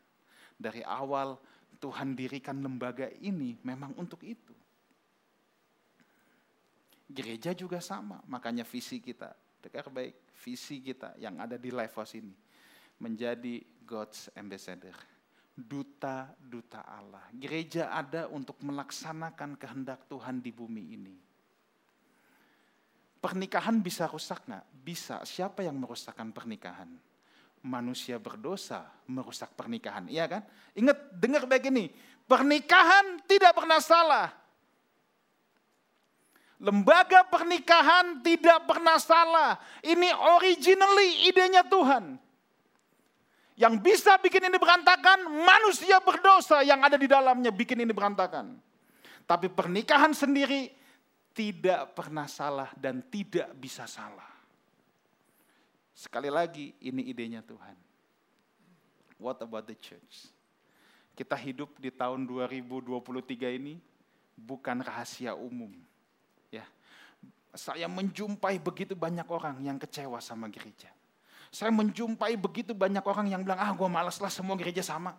Dari 0.54 0.86
awal 0.86 1.34
Tuhan 1.82 2.14
dirikan 2.14 2.62
lembaga 2.62 3.10
ini 3.22 3.58
memang 3.66 3.94
untuk 3.98 4.22
itu. 4.22 4.54
Gereja 7.10 7.54
juga 7.54 7.78
sama, 7.78 8.18
makanya 8.26 8.66
visi 8.66 8.98
kita, 8.98 9.34
dengar 9.66 9.88
baik, 9.88 10.14
visi 10.44 10.84
kita 10.84 11.16
yang 11.16 11.40
ada 11.40 11.56
di 11.56 11.70
Life 11.72 11.96
House 11.96 12.14
ini 12.18 12.34
menjadi 13.00 13.60
God's 13.84 14.30
ambassador, 14.36 14.94
duta-duta 15.52 16.84
Allah. 16.86 17.24
Gereja 17.34 17.90
ada 17.92 18.30
untuk 18.30 18.60
melaksanakan 18.62 19.56
kehendak 19.58 20.06
Tuhan 20.06 20.40
di 20.40 20.50
bumi 20.54 20.84
ini. 20.94 21.16
Pernikahan 23.18 23.80
bisa 23.80 24.04
rusak 24.04 24.44
nggak? 24.44 24.66
Bisa. 24.84 25.16
Siapa 25.24 25.64
yang 25.64 25.80
merusakkan 25.80 26.28
pernikahan? 26.28 26.92
manusia 27.64 28.20
berdosa 28.20 28.84
merusak 29.08 29.56
pernikahan. 29.56 30.04
Iya 30.06 30.28
kan? 30.28 30.42
Ingat, 30.76 30.98
dengar 31.16 31.48
baik 31.48 31.72
ini. 31.72 31.88
Pernikahan 32.28 33.24
tidak 33.24 33.56
pernah 33.56 33.80
salah. 33.80 34.28
Lembaga 36.64 37.28
pernikahan 37.28 38.24
tidak 38.24 38.64
pernah 38.64 38.96
salah. 38.96 39.60
Ini 39.84 40.16
originally 40.16 41.28
idenya 41.28 41.60
Tuhan. 41.68 42.16
Yang 43.54 43.74
bisa 43.84 44.16
bikin 44.16 44.48
ini 44.48 44.56
berantakan, 44.56 45.28
manusia 45.28 46.00
berdosa 46.00 46.64
yang 46.64 46.80
ada 46.80 46.96
di 46.96 47.04
dalamnya 47.04 47.52
bikin 47.52 47.84
ini 47.84 47.92
berantakan. 47.92 48.56
Tapi 49.28 49.52
pernikahan 49.52 50.16
sendiri 50.16 50.72
tidak 51.36 51.92
pernah 51.92 52.24
salah 52.24 52.72
dan 52.80 53.04
tidak 53.12 53.52
bisa 53.60 53.84
salah. 53.84 54.32
Sekali 55.92 56.32
lagi, 56.32 56.72
ini 56.80 57.12
idenya 57.12 57.44
Tuhan. 57.44 57.76
What 59.20 59.38
about 59.44 59.68
the 59.68 59.76
church? 59.76 60.32
Kita 61.12 61.36
hidup 61.38 61.76
di 61.78 61.92
tahun 61.92 62.26
2023 62.26 63.60
ini 63.60 63.78
bukan 64.34 64.82
rahasia 64.82 65.36
umum. 65.38 65.70
Ya, 67.54 67.56
saya 67.56 67.86
menjumpai 67.86 68.58
begitu 68.58 68.98
banyak 68.98 69.22
orang 69.30 69.62
yang 69.62 69.78
kecewa 69.78 70.18
sama 70.18 70.50
gereja. 70.50 70.90
Saya 71.54 71.70
menjumpai 71.70 72.34
begitu 72.34 72.74
banyak 72.74 73.06
orang 73.06 73.30
yang 73.30 73.46
bilang, 73.46 73.62
ah 73.62 73.70
gue 73.70 73.86
malas 73.86 74.18
lah 74.18 74.26
semua 74.26 74.58
gereja 74.58 74.82
sama. 74.82 75.14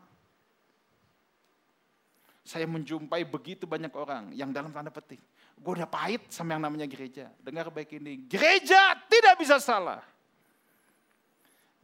Saya 2.44 2.68
menjumpai 2.68 3.24
begitu 3.24 3.64
banyak 3.64 3.96
orang 3.96 4.36
yang 4.36 4.52
dalam 4.52 4.70
tanda 4.76 4.92
petik, 4.92 5.24
gue 5.56 5.72
udah 5.80 5.88
pahit 5.88 6.28
sama 6.28 6.60
yang 6.60 6.62
namanya 6.68 6.84
gereja. 6.86 7.32
Dengar 7.40 7.72
baik 7.72 7.96
ini, 7.96 8.28
gereja 8.28 9.00
tidak 9.08 9.40
bisa 9.40 9.56
salah 9.64 10.04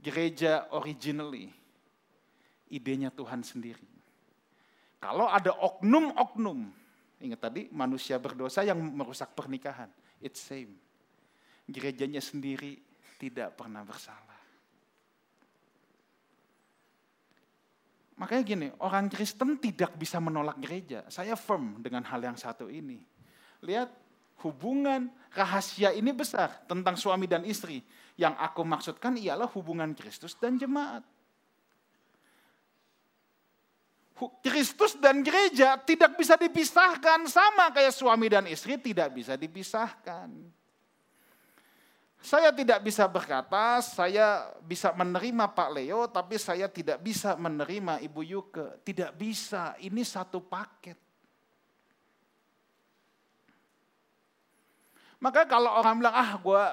gereja 0.02 0.66
originally 0.74 1.54
idenya 2.74 3.14
Tuhan 3.14 3.46
sendiri. 3.46 3.86
Kalau 4.98 5.30
ada 5.30 5.54
oknum-oknum, 5.54 6.70
ingat 7.22 7.40
tadi 7.42 7.70
manusia 7.74 8.18
berdosa 8.18 8.66
yang 8.66 8.78
merusak 8.78 9.34
pernikahan, 9.38 9.90
it's 10.22 10.42
same. 10.42 10.78
Gerejanya 11.68 12.22
sendiri 12.22 12.78
tidak 13.18 13.58
pernah 13.58 13.86
bersalah. 13.86 14.32
Makanya 18.22 18.44
gini, 18.46 18.68
orang 18.86 19.10
Kristen 19.10 19.58
tidak 19.58 19.98
bisa 19.98 20.22
menolak 20.22 20.62
gereja. 20.62 21.02
Saya 21.10 21.34
firm 21.34 21.82
dengan 21.82 22.06
hal 22.06 22.22
yang 22.22 22.38
satu 22.38 22.70
ini. 22.70 23.02
Lihat, 23.66 23.90
hubungan 24.46 25.10
rahasia 25.34 25.90
ini 25.90 26.14
besar 26.14 26.62
tentang 26.70 26.94
suami 26.94 27.26
dan 27.26 27.42
istri. 27.42 27.82
Yang 28.14 28.38
aku 28.38 28.62
maksudkan 28.62 29.18
ialah 29.18 29.50
hubungan 29.58 29.98
Kristus 29.98 30.38
dan 30.38 30.62
jemaat. 30.62 31.02
Kristus 34.44 34.94
dan 35.00 35.26
gereja 35.26 35.80
tidak 35.82 36.14
bisa 36.14 36.38
dipisahkan 36.38 37.26
sama 37.26 37.74
kayak 37.74 37.96
suami 37.96 38.28
dan 38.30 38.46
istri 38.46 38.78
tidak 38.78 39.10
bisa 39.16 39.34
dipisahkan. 39.34 40.30
Saya 42.22 42.54
tidak 42.54 42.86
bisa 42.86 43.10
berkata, 43.10 43.82
saya 43.82 44.54
bisa 44.62 44.94
menerima 44.94 45.50
Pak 45.58 45.70
Leo, 45.74 46.06
tapi 46.06 46.38
saya 46.38 46.70
tidak 46.70 47.02
bisa 47.02 47.34
menerima 47.34 47.98
Ibu 47.98 48.22
Yuke. 48.22 48.78
Tidak 48.86 49.10
bisa, 49.18 49.74
ini 49.82 50.06
satu 50.06 50.38
paket. 50.38 51.02
Maka 55.18 55.50
kalau 55.50 55.74
orang 55.74 55.98
bilang, 55.98 56.14
ah 56.14 56.32
gue 56.38 56.64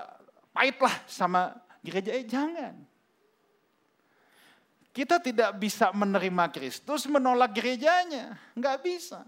pahitlah 0.52 0.96
sama 1.08 1.56
gereja. 1.84 2.12
Eh 2.12 2.24
jangan. 2.24 2.87
Kita 4.98 5.22
tidak 5.22 5.54
bisa 5.62 5.94
menerima 5.94 6.50
Kristus 6.50 7.06
menolak 7.06 7.54
gerejanya. 7.54 8.34
Enggak 8.58 8.82
bisa. 8.82 9.22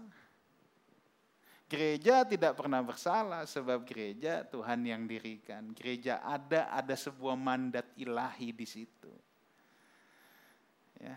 Gereja 1.71 2.27
tidak 2.27 2.59
pernah 2.59 2.83
bersalah 2.83 3.47
sebab 3.47 3.87
gereja 3.87 4.43
Tuhan 4.43 4.83
yang 4.83 5.07
dirikan. 5.07 5.71
Gereja 5.71 6.19
ada, 6.27 6.67
ada 6.75 6.91
sebuah 6.91 7.39
mandat 7.39 7.87
ilahi 7.95 8.51
di 8.51 8.67
situ. 8.67 9.15
Ya. 10.99 11.15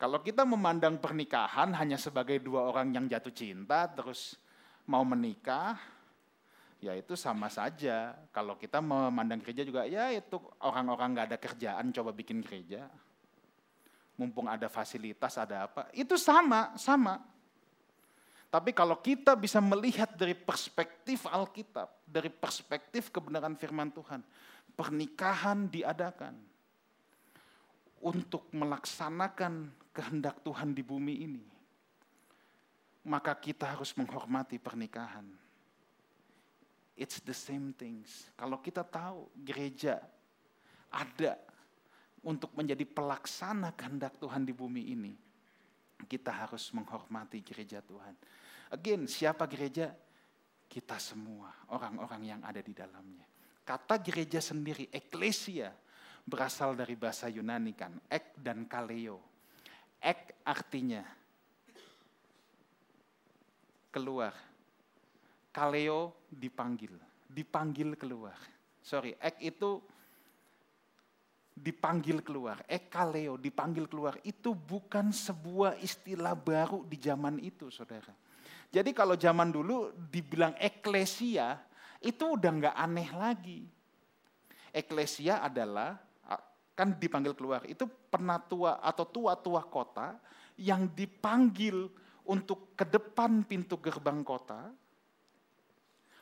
Kalau 0.00 0.24
kita 0.24 0.48
memandang 0.48 0.96
pernikahan 0.96 1.76
hanya 1.76 2.00
sebagai 2.00 2.40
dua 2.40 2.72
orang 2.72 2.96
yang 2.96 3.04
jatuh 3.12 3.36
cinta 3.36 3.84
terus 3.92 4.40
mau 4.88 5.04
menikah, 5.04 5.76
ya 6.78 6.94
itu 6.94 7.14
sama 7.18 7.50
saja. 7.50 8.14
Kalau 8.30 8.54
kita 8.54 8.78
memandang 8.78 9.42
gereja 9.42 9.62
juga, 9.66 9.86
ya 9.86 10.10
itu 10.14 10.38
orang-orang 10.62 11.14
nggak 11.14 11.28
ada 11.34 11.38
kerjaan 11.38 11.90
coba 11.94 12.10
bikin 12.14 12.42
gereja. 12.42 12.86
mumpung 14.18 14.50
ada 14.50 14.66
fasilitas, 14.66 15.38
ada 15.38 15.70
apa. 15.70 15.86
Itu 15.94 16.18
sama, 16.18 16.74
sama. 16.74 17.22
Tapi 18.50 18.74
kalau 18.74 18.98
kita 18.98 19.38
bisa 19.38 19.62
melihat 19.62 20.10
dari 20.18 20.34
perspektif 20.34 21.22
Alkitab, 21.22 22.02
dari 22.02 22.26
perspektif 22.26 23.14
kebenaran 23.14 23.54
firman 23.54 23.94
Tuhan, 23.94 24.18
pernikahan 24.74 25.70
diadakan 25.70 26.34
untuk 28.02 28.50
melaksanakan 28.50 29.70
kehendak 29.94 30.42
Tuhan 30.42 30.74
di 30.74 30.82
bumi 30.82 31.14
ini. 31.22 31.44
Maka 33.06 33.38
kita 33.38 33.70
harus 33.78 33.94
menghormati 33.94 34.58
pernikahan. 34.58 35.30
It's 36.98 37.22
the 37.22 37.36
same 37.36 37.70
things. 37.78 38.26
Kalau 38.34 38.58
kita 38.58 38.82
tahu 38.82 39.30
gereja 39.38 40.02
ada 40.90 41.38
untuk 42.26 42.50
menjadi 42.58 42.82
pelaksana 42.82 43.70
kehendak 43.78 44.18
Tuhan 44.18 44.42
di 44.42 44.50
bumi 44.50 44.82
ini, 44.98 45.14
kita 46.10 46.34
harus 46.34 46.74
menghormati 46.74 47.38
gereja 47.38 47.78
Tuhan. 47.78 48.18
Again, 48.74 49.06
siapa 49.06 49.46
gereja? 49.46 49.94
Kita 50.68 51.00
semua, 51.00 51.48
orang-orang 51.72 52.22
yang 52.36 52.40
ada 52.44 52.60
di 52.60 52.76
dalamnya. 52.76 53.24
Kata 53.64 53.96
gereja 54.02 54.42
sendiri, 54.42 54.90
eklesia, 54.92 55.72
berasal 56.28 56.76
dari 56.76 56.92
bahasa 56.92 57.30
Yunani 57.32 57.72
kan, 57.72 57.96
ek 58.10 58.36
dan 58.36 58.68
kaleo. 58.68 59.22
Ek 59.96 60.36
artinya 60.44 61.00
keluar. 63.88 64.47
Kaleo 65.58 66.14
dipanggil, 66.30 66.94
dipanggil 67.26 67.98
keluar. 67.98 68.38
Sorry, 68.78 69.18
ek 69.18 69.42
itu 69.42 69.82
dipanggil 71.58 72.22
keluar. 72.22 72.62
Ekaleo, 72.70 73.34
dipanggil 73.34 73.90
keluar. 73.90 74.14
Itu 74.22 74.54
bukan 74.54 75.10
sebuah 75.10 75.82
istilah 75.82 76.38
baru 76.38 76.86
di 76.86 76.94
zaman 77.02 77.42
itu, 77.42 77.74
saudara. 77.74 78.14
Jadi 78.70 78.94
kalau 78.94 79.18
zaman 79.18 79.50
dulu 79.50 79.90
dibilang 79.98 80.54
eklesia, 80.62 81.58
itu 81.98 82.38
udah 82.38 82.50
nggak 82.54 82.76
aneh 82.78 83.10
lagi. 83.10 83.60
Eklesia 84.70 85.42
adalah, 85.42 85.98
kan 86.78 86.94
dipanggil 86.94 87.34
keluar, 87.34 87.66
itu 87.66 87.82
penatua 88.06 88.78
atau 88.78 89.02
tua-tua 89.02 89.66
kota 89.66 90.14
yang 90.54 90.86
dipanggil 90.86 91.90
untuk 92.22 92.78
ke 92.78 92.86
depan 92.86 93.42
pintu 93.42 93.82
gerbang 93.82 94.22
kota, 94.22 94.70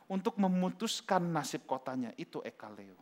untuk 0.06 0.38
memutuskan 0.38 1.22
nasib 1.22 1.66
kotanya, 1.66 2.14
itu 2.18 2.38
ekaleo. 2.42 2.98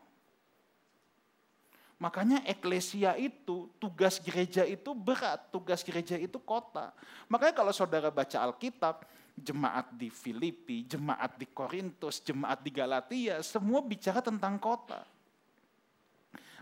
Makanya 2.01 2.43
eklesia 2.45 3.15
itu, 3.17 3.71
tugas 3.79 4.21
gereja 4.21 4.67
itu 4.67 4.93
berat, 4.93 5.49
tugas 5.49 5.81
gereja 5.81 6.19
itu 6.19 6.37
kota. 6.43 6.91
Makanya 7.31 7.55
kalau 7.55 7.73
saudara 7.73 8.11
baca 8.11 8.41
Alkitab, 8.45 9.07
jemaat 9.35 9.95
di 9.95 10.11
Filipi, 10.11 10.85
jemaat 10.85 11.39
di 11.39 11.47
Korintus, 11.49 12.23
jemaat 12.23 12.61
di 12.63 12.71
Galatia, 12.75 13.41
semua 13.41 13.83
bicara 13.83 14.21
tentang 14.21 14.59
kota. 14.59 15.07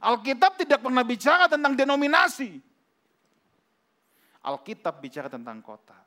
Alkitab 0.03 0.59
tidak 0.59 0.83
pernah 0.83 1.07
bicara 1.07 1.47
tentang 1.47 1.79
denominasi. 1.79 2.59
Alkitab 4.43 4.99
bicara 4.99 5.31
tentang 5.31 5.63
kota. 5.63 6.02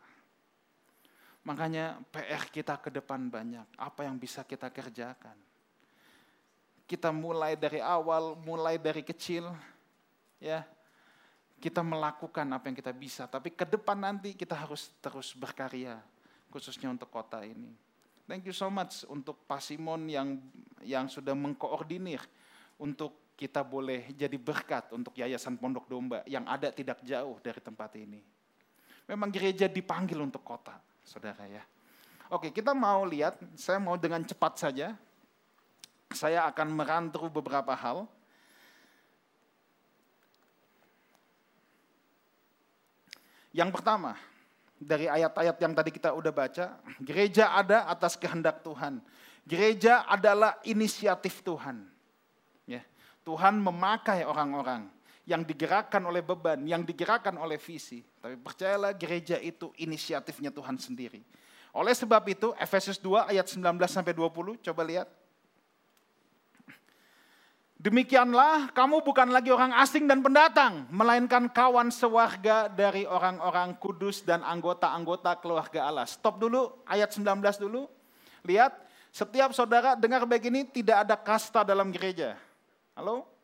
Makanya 1.45 2.01
PR 2.10 2.49
kita 2.49 2.81
ke 2.81 2.89
depan 2.89 3.29
banyak. 3.29 3.65
Apa 3.77 4.10
yang 4.10 4.17
bisa 4.17 4.41
kita 4.41 4.67
kerjakan? 4.73 5.38
kita 6.86 7.10
mulai 7.10 7.58
dari 7.58 7.81
awal, 7.81 8.38
mulai 8.45 8.77
dari 8.77 9.01
kecil, 9.01 9.49
ya 10.38 10.62
kita 11.58 11.81
melakukan 11.81 12.45
apa 12.53 12.69
yang 12.69 12.77
kita 12.77 12.93
bisa. 12.93 13.25
Tapi 13.25 13.49
ke 13.53 13.65
depan 13.65 13.97
nanti 13.97 14.38
kita 14.38 14.53
harus 14.53 14.93
terus 15.01 15.34
berkarya, 15.34 15.97
khususnya 16.53 16.93
untuk 16.93 17.10
kota 17.10 17.41
ini. 17.41 17.73
Thank 18.25 18.49
you 18.49 18.55
so 18.55 18.69
much 18.69 19.05
untuk 19.10 19.38
Pak 19.45 19.62
Simon 19.62 20.10
yang 20.10 20.38
yang 20.86 21.10
sudah 21.10 21.34
mengkoordinir 21.34 22.21
untuk 22.77 23.34
kita 23.38 23.65
boleh 23.65 24.13
jadi 24.13 24.38
berkat 24.38 24.93
untuk 24.93 25.13
Yayasan 25.17 25.58
Pondok 25.58 25.89
Domba 25.89 26.21
yang 26.29 26.45
ada 26.45 26.69
tidak 26.69 27.01
jauh 27.01 27.38
dari 27.41 27.62
tempat 27.62 27.91
ini. 27.97 28.21
Memang 29.05 29.29
gereja 29.29 29.69
dipanggil 29.69 30.17
untuk 30.17 30.41
kota, 30.41 30.73
saudara 31.06 31.46
ya. 31.46 31.62
Oke, 32.34 32.50
kita 32.50 32.74
mau 32.74 33.06
lihat, 33.06 33.38
saya 33.54 33.78
mau 33.78 33.96
dengan 33.96 34.26
cepat 34.26 34.58
saja 34.58 34.98
saya 36.15 36.48
akan 36.48 36.68
merantau 36.72 37.28
beberapa 37.28 37.76
hal. 37.76 38.08
Yang 43.56 43.70
pertama, 43.72 44.20
dari 44.76 45.08
ayat-ayat 45.08 45.56
yang 45.63 45.74
tadi 45.76 45.91
kita 45.91 46.12
udah 46.12 46.34
baca, 46.36 46.76
gereja 47.00 47.56
ada 47.56 47.88
atas 47.88 48.20
kehendak 48.20 48.63
Tuhan. 48.63 49.00
Gereja 49.48 50.04
adalah 50.10 50.60
inisiatif 50.68 51.39
Tuhan. 51.39 51.88
Ya, 52.68 52.84
Tuhan 53.24 53.62
memakai 53.62 54.28
orang-orang 54.28 54.91
yang 55.26 55.42
digerakkan 55.42 56.02
oleh 56.06 56.22
beban, 56.22 56.62
yang 56.70 56.86
digerakkan 56.86 57.34
oleh 57.42 57.58
visi. 57.58 58.06
Tapi 58.22 58.38
percayalah 58.38 58.94
gereja 58.94 59.42
itu 59.42 59.74
inisiatifnya 59.82 60.54
Tuhan 60.54 60.78
sendiri. 60.78 61.26
Oleh 61.76 61.92
sebab 61.92 62.24
itu 62.30 62.54
Efesus 62.56 63.02
2 63.02 63.34
ayat 63.34 63.50
19 63.50 63.60
sampai 63.90 64.14
20 64.16 64.62
coba 64.64 64.82
lihat. 64.86 65.10
Demikianlah 67.76 68.72
kamu 68.72 69.04
bukan 69.04 69.30
lagi 69.30 69.52
orang 69.52 69.76
asing 69.78 70.08
dan 70.08 70.24
pendatang, 70.24 70.88
melainkan 70.90 71.52
kawan 71.52 71.92
sewarga 71.92 72.72
dari 72.72 73.04
orang-orang 73.04 73.76
kudus 73.78 74.24
dan 74.24 74.42
anggota-anggota 74.42 75.38
keluarga 75.44 75.86
Allah. 75.86 76.08
Stop 76.08 76.40
dulu, 76.40 76.82
ayat 76.88 77.12
19 77.12 77.60
dulu. 77.60 77.86
Lihat, 78.48 78.74
setiap 79.12 79.52
saudara 79.52 79.94
dengar 79.94 80.24
baik 80.24 80.48
ini 80.48 80.64
tidak 80.66 81.04
ada 81.06 81.20
kasta 81.20 81.68
dalam 81.68 81.92
gereja. 81.92 82.40
Halo? 82.96 83.35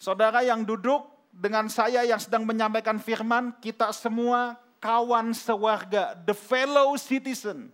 Saudara 0.00 0.40
yang 0.40 0.64
duduk 0.64 1.04
dengan 1.28 1.68
saya 1.68 2.00
yang 2.08 2.16
sedang 2.16 2.48
menyampaikan 2.48 2.96
firman, 2.96 3.52
kita 3.60 3.92
semua 3.92 4.56
kawan 4.80 5.36
sewarga, 5.36 6.16
the 6.24 6.32
fellow 6.32 6.96
citizen. 6.96 7.68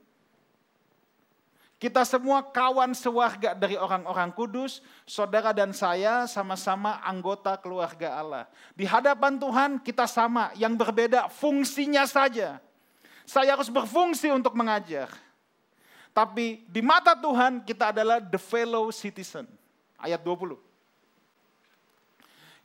Kita 1.79 2.03
semua 2.03 2.43
kawan 2.43 2.99
sewarga 2.99 3.55
dari 3.55 3.79
orang-orang 3.79 4.35
kudus, 4.35 4.83
saudara 5.07 5.55
dan 5.55 5.71
saya 5.71 6.27
sama-sama 6.27 6.99
anggota 7.07 7.55
keluarga 7.63 8.19
Allah. 8.19 8.45
Di 8.75 8.83
hadapan 8.83 9.39
Tuhan 9.39 9.71
kita 9.79 10.11
sama, 10.11 10.51
yang 10.59 10.75
berbeda 10.75 11.31
fungsinya 11.31 12.11
saja. 12.11 12.59
Saya 13.23 13.55
harus 13.55 13.71
berfungsi 13.71 14.35
untuk 14.35 14.59
mengajar. 14.59 15.15
Tapi 16.11 16.67
di 16.67 16.83
mata 16.83 17.15
Tuhan 17.15 17.63
kita 17.63 17.95
adalah 17.95 18.19
the 18.19 18.41
fellow 18.41 18.91
citizen. 18.91 19.47
Ayat 19.95 20.19
20 20.27 20.66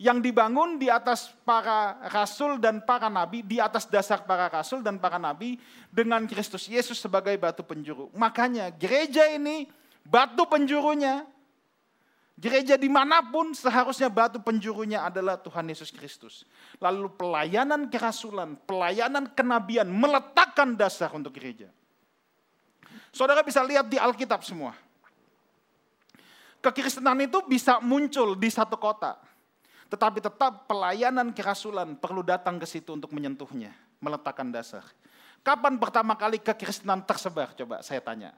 yang 0.02 0.18
dibangun 0.18 0.82
di 0.82 0.90
atas 0.90 1.30
para 1.46 2.02
rasul 2.10 2.58
dan 2.58 2.82
para 2.82 3.06
nabi, 3.06 3.46
di 3.46 3.62
atas 3.62 3.86
dasar 3.86 4.26
para 4.26 4.50
rasul 4.50 4.82
dan 4.82 4.98
para 4.98 5.22
nabi 5.22 5.62
dengan 5.94 6.26
Kristus 6.26 6.66
Yesus 6.66 6.98
sebagai 6.98 7.38
batu 7.38 7.62
penjuru. 7.62 8.10
Makanya 8.18 8.74
gereja 8.74 9.30
ini 9.30 9.70
batu 10.02 10.50
penjurunya, 10.50 11.22
gereja 12.34 12.82
di 12.82 12.90
mana 12.90 13.22
pun 13.22 13.54
seharusnya 13.54 14.10
batu 14.10 14.42
penjurunya 14.42 15.06
adalah 15.06 15.38
Tuhan 15.38 15.70
Yesus 15.70 15.94
Kristus. 15.94 16.50
Lalu 16.82 17.14
pelayanan 17.14 17.86
kerasulan, 17.86 18.58
pelayanan 18.66 19.30
kenabian 19.38 19.86
meletakkan 19.86 20.74
dasar 20.74 21.14
untuk 21.14 21.38
gereja. 21.38 21.70
Saudara 23.14 23.46
bisa 23.46 23.62
lihat 23.62 23.86
di 23.86 24.02
Alkitab 24.02 24.42
semua. 24.42 24.74
Kekristenan 26.58 27.22
itu 27.22 27.38
bisa 27.46 27.78
muncul 27.78 28.34
di 28.34 28.50
satu 28.50 28.82
kota 28.82 29.30
tetapi 29.92 30.24
tetap 30.24 30.72
pelayanan 30.72 31.36
kerasulan 31.36 32.00
perlu 32.00 32.24
datang 32.24 32.56
ke 32.56 32.64
situ 32.64 32.96
untuk 32.96 33.12
menyentuhnya, 33.12 33.76
meletakkan 34.00 34.48
dasar. 34.48 34.88
Kapan 35.44 35.76
pertama 35.76 36.16
kali 36.16 36.40
kekristenan 36.40 37.04
tersebar? 37.04 37.52
Coba 37.52 37.84
saya 37.84 38.00
tanya. 38.00 38.32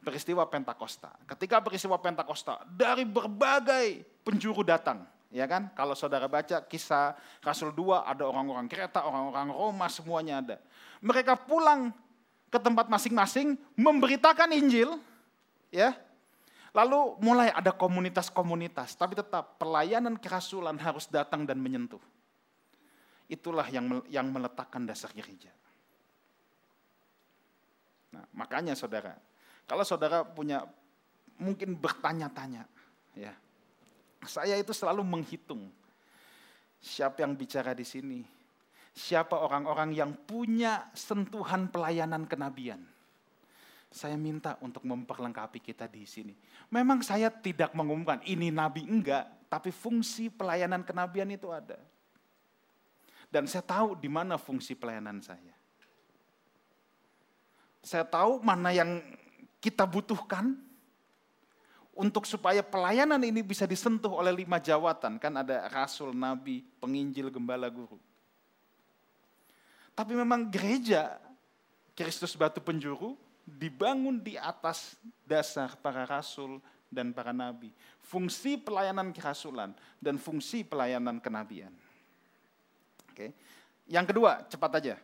Peristiwa 0.00 0.48
Pentakosta. 0.48 1.12
Ketika 1.28 1.60
peristiwa 1.60 2.00
Pentakosta, 2.00 2.64
dari 2.72 3.04
berbagai 3.04 4.00
penjuru 4.24 4.64
datang. 4.64 5.04
Ya 5.28 5.44
kan? 5.44 5.68
Kalau 5.76 5.92
saudara 5.92 6.24
baca 6.24 6.64
kisah 6.64 7.20
Rasul 7.44 7.76
2, 7.76 8.08
ada 8.08 8.24
orang-orang 8.24 8.64
Kreta, 8.64 9.04
orang-orang 9.04 9.52
Roma, 9.52 9.86
semuanya 9.92 10.40
ada. 10.40 10.56
Mereka 11.04 11.36
pulang 11.44 11.92
ke 12.48 12.56
tempat 12.56 12.88
masing-masing, 12.88 13.60
memberitakan 13.76 14.56
Injil, 14.56 14.96
ya 15.68 15.94
Lalu 16.70 17.18
mulai 17.18 17.50
ada 17.50 17.74
komunitas-komunitas, 17.74 18.94
tapi 18.94 19.18
tetap 19.18 19.58
pelayanan 19.58 20.14
kerasulan 20.14 20.78
harus 20.78 21.10
datang 21.10 21.42
dan 21.42 21.58
menyentuh. 21.58 22.00
Itulah 23.26 23.66
yang 23.70 24.02
yang 24.06 24.30
meletakkan 24.30 24.86
dasar 24.86 25.10
gereja. 25.10 25.50
Nah, 28.10 28.26
makanya 28.34 28.74
saudara, 28.74 29.14
kalau 29.66 29.82
saudara 29.86 30.22
punya 30.26 30.66
mungkin 31.38 31.74
bertanya-tanya, 31.78 32.66
ya, 33.14 33.34
saya 34.26 34.58
itu 34.58 34.74
selalu 34.74 35.02
menghitung 35.06 35.70
Siapa 36.80 37.20
yang 37.20 37.36
bicara 37.36 37.76
di 37.76 37.84
sini? 37.84 38.24
Siapa 38.96 39.36
orang-orang 39.36 39.92
yang 39.92 40.16
punya 40.16 40.88
sentuhan 40.96 41.68
pelayanan 41.68 42.24
kenabian? 42.24 42.80
Saya 43.90 44.14
minta 44.14 44.54
untuk 44.62 44.86
memperlengkapi 44.86 45.58
kita 45.58 45.90
di 45.90 46.06
sini. 46.06 46.34
Memang 46.70 47.02
saya 47.02 47.26
tidak 47.26 47.74
mengumumkan 47.74 48.22
ini 48.22 48.54
nabi 48.54 48.86
enggak, 48.86 49.26
tapi 49.50 49.74
fungsi 49.74 50.30
pelayanan 50.30 50.86
kenabian 50.86 51.26
itu 51.34 51.50
ada. 51.50 51.78
Dan 53.30 53.50
saya 53.50 53.66
tahu 53.66 53.98
di 53.98 54.06
mana 54.06 54.38
fungsi 54.38 54.78
pelayanan 54.78 55.18
saya. 55.18 55.54
Saya 57.82 58.06
tahu 58.06 58.38
mana 58.42 58.70
yang 58.70 59.02
kita 59.58 59.82
butuhkan, 59.86 60.54
untuk 62.00 62.24
supaya 62.24 62.64
pelayanan 62.64 63.20
ini 63.20 63.44
bisa 63.44 63.68
disentuh 63.68 64.16
oleh 64.16 64.32
lima 64.32 64.56
jawatan. 64.56 65.20
Kan 65.20 65.36
ada 65.36 65.68
rasul, 65.68 66.16
nabi, 66.16 66.64
penginjil, 66.80 67.28
gembala, 67.28 67.68
guru. 67.68 68.00
Tapi 69.92 70.16
memang 70.16 70.48
gereja, 70.48 71.20
Kristus 71.92 72.32
batu 72.32 72.56
penjuru, 72.56 73.20
dibangun 73.58 74.22
di 74.22 74.38
atas 74.38 74.94
dasar 75.26 75.74
para 75.78 76.06
rasul 76.06 76.62
dan 76.90 77.14
para 77.14 77.30
nabi. 77.30 77.70
Fungsi 78.02 78.58
pelayanan 78.58 79.14
kerasulan 79.14 79.70
dan 80.02 80.18
fungsi 80.18 80.66
pelayanan 80.66 81.22
kenabian. 81.22 81.70
Oke. 83.10 83.34
Yang 83.90 84.06
kedua, 84.14 84.32
cepat 84.46 84.72
aja. 84.82 84.96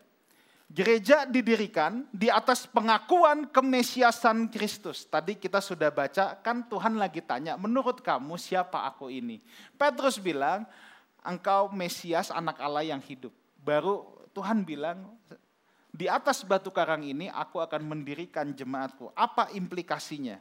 Gereja 0.67 1.23
didirikan 1.23 2.03
di 2.11 2.27
atas 2.27 2.67
pengakuan 2.67 3.47
kemesiasan 3.47 4.51
Kristus. 4.51 5.07
Tadi 5.07 5.39
kita 5.39 5.63
sudah 5.63 5.95
baca, 5.95 6.35
kan 6.43 6.67
Tuhan 6.67 6.99
lagi 6.99 7.23
tanya, 7.23 7.55
menurut 7.55 8.03
kamu 8.03 8.35
siapa 8.35 8.83
aku 8.83 9.07
ini? 9.07 9.39
Petrus 9.79 10.19
bilang, 10.19 10.67
engkau 11.23 11.71
Mesias 11.71 12.35
anak 12.35 12.59
Allah 12.59 12.83
yang 12.83 12.99
hidup. 12.99 13.31
Baru 13.63 14.11
Tuhan 14.35 14.67
bilang, 14.67 15.15
di 15.97 16.13
atas 16.13 16.45
batu 16.45 16.69
karang 16.69 17.01
ini 17.01 17.33
aku 17.33 17.57
akan 17.57 17.81
mendirikan 17.81 18.53
jemaatku. 18.53 19.17
Apa 19.17 19.49
implikasinya? 19.57 20.37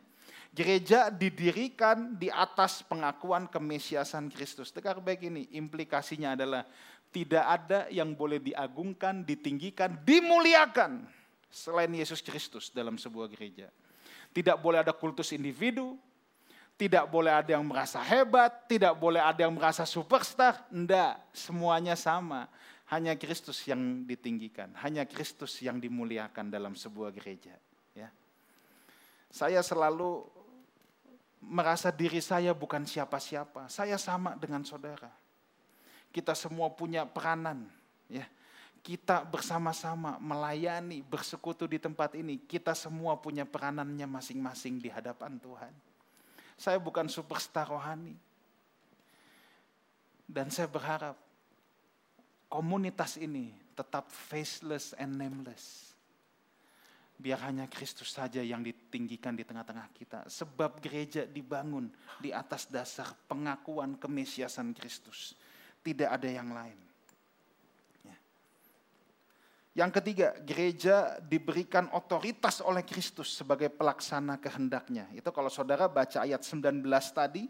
Gereja 0.52 1.08
didirikan 1.08 2.16
di 2.20 2.28
atas 2.28 2.84
pengakuan 2.84 3.48
kemesiasan 3.48 4.28
Kristus. 4.32 4.76
Dengar 4.76 5.00
baik 5.00 5.32
ini, 5.32 5.48
implikasinya 5.56 6.36
adalah 6.36 6.68
tidak 7.12 7.46
ada 7.48 7.80
yang 7.88 8.12
boleh 8.12 8.44
diagungkan, 8.44 9.24
ditinggikan, 9.24 9.96
dimuliakan 10.04 11.08
selain 11.48 11.92
Yesus 11.96 12.20
Kristus 12.20 12.72
dalam 12.72 13.00
sebuah 13.00 13.32
gereja. 13.32 13.72
Tidak 14.36 14.60
boleh 14.60 14.84
ada 14.84 14.92
kultus 14.92 15.32
individu, 15.32 15.96
tidak 16.76 17.08
boleh 17.08 17.32
ada 17.32 17.56
yang 17.56 17.64
merasa 17.64 18.04
hebat, 18.04 18.68
tidak 18.68 18.96
boleh 19.00 19.24
ada 19.24 19.48
yang 19.48 19.56
merasa 19.56 19.88
superstar, 19.88 20.68
enggak, 20.68 21.16
semuanya 21.32 21.96
sama. 21.96 22.52
Hanya 22.94 23.18
Kristus 23.18 23.66
yang 23.66 24.06
ditinggikan, 24.06 24.70
hanya 24.86 25.10
Kristus 25.10 25.58
yang 25.66 25.82
dimuliakan 25.82 26.54
dalam 26.54 26.78
sebuah 26.78 27.10
gereja. 27.10 27.58
Ya. 27.98 28.14
Saya 29.34 29.66
selalu 29.66 30.22
merasa 31.42 31.90
diri 31.90 32.22
saya 32.22 32.54
bukan 32.54 32.86
siapa-siapa, 32.86 33.66
saya 33.74 33.98
sama 33.98 34.38
dengan 34.38 34.62
saudara 34.62 35.10
kita 36.16 36.32
semua 36.32 36.72
punya 36.72 37.04
peranan 37.04 37.68
ya 38.08 38.24
kita 38.80 39.28
bersama-sama 39.28 40.16
melayani 40.24 41.04
bersekutu 41.04 41.68
di 41.68 41.76
tempat 41.76 42.16
ini 42.16 42.40
kita 42.40 42.72
semua 42.72 43.20
punya 43.20 43.44
peranannya 43.44 44.08
masing-masing 44.08 44.80
di 44.80 44.88
hadapan 44.88 45.36
Tuhan 45.36 45.76
saya 46.56 46.80
bukan 46.80 47.12
superstar 47.12 47.68
rohani 47.68 48.16
dan 50.24 50.48
saya 50.48 50.72
berharap 50.72 51.20
komunitas 52.48 53.18
ini 53.20 53.54
tetap 53.76 54.08
faceless 54.10 54.96
and 54.96 55.18
nameless 55.20 55.96
biar 57.16 57.40
hanya 57.48 57.72
Kristus 57.72 58.12
saja 58.12 58.44
yang 58.44 58.60
ditinggikan 58.60 59.40
di 59.40 59.48
tengah-tengah 59.48 59.88
kita 59.96 60.20
sebab 60.28 60.84
gereja 60.84 61.24
dibangun 61.24 61.88
di 62.20 62.36
atas 62.36 62.68
dasar 62.68 63.08
pengakuan 63.28 63.96
kemesiasan 63.96 64.76
Kristus 64.76 65.36
tidak 65.86 66.10
ada 66.12 66.26
yang 66.28 66.50
lain. 66.50 66.80
Ya. 68.04 68.18
Yang 69.86 69.92
ketiga, 70.02 70.34
gereja 70.42 71.22
diberikan 71.22 71.88
otoritas 71.94 72.60
oleh 72.66 72.82
Kristus 72.82 73.38
sebagai 73.38 73.70
pelaksana 73.70 74.42
kehendaknya. 74.42 75.06
Itu 75.14 75.30
kalau 75.30 75.54
saudara 75.54 75.86
baca 75.86 76.26
ayat 76.26 76.42
19 76.42 76.82
tadi, 77.14 77.46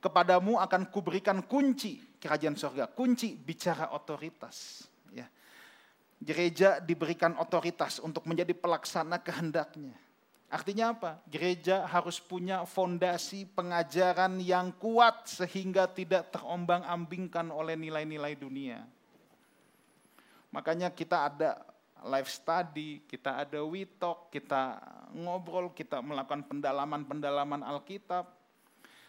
kepadamu 0.00 0.56
akan 0.56 0.88
kuberikan 0.88 1.44
kunci 1.44 2.00
kerajaan 2.24 2.56
surga. 2.56 2.88
Kunci 2.88 3.36
bicara 3.36 3.92
otoritas. 3.92 4.88
Ya. 5.12 5.28
Gereja 6.16 6.80
diberikan 6.80 7.36
otoritas 7.36 8.00
untuk 8.00 8.24
menjadi 8.24 8.56
pelaksana 8.56 9.20
kehendaknya. 9.20 9.92
Artinya 10.48 10.96
apa? 10.96 11.12
Gereja 11.28 11.84
harus 11.84 12.16
punya 12.16 12.64
fondasi 12.64 13.44
pengajaran 13.52 14.40
yang 14.40 14.72
kuat 14.80 15.28
sehingga 15.28 15.84
tidak 15.90 16.32
terombang-ambingkan 16.32 17.52
oleh 17.52 17.76
nilai-nilai 17.76 18.32
dunia. 18.38 18.80
Makanya 20.54 20.94
kita 20.94 21.28
ada 21.28 21.50
live 22.04 22.30
study, 22.30 23.02
kita 23.08 23.42
ada 23.42 23.60
witok, 23.64 24.30
kita 24.30 24.78
ngobrol, 25.16 25.72
kita 25.74 25.98
melakukan 26.04 26.46
pendalaman-pendalaman 26.46 27.64
Alkitab. 27.64 28.30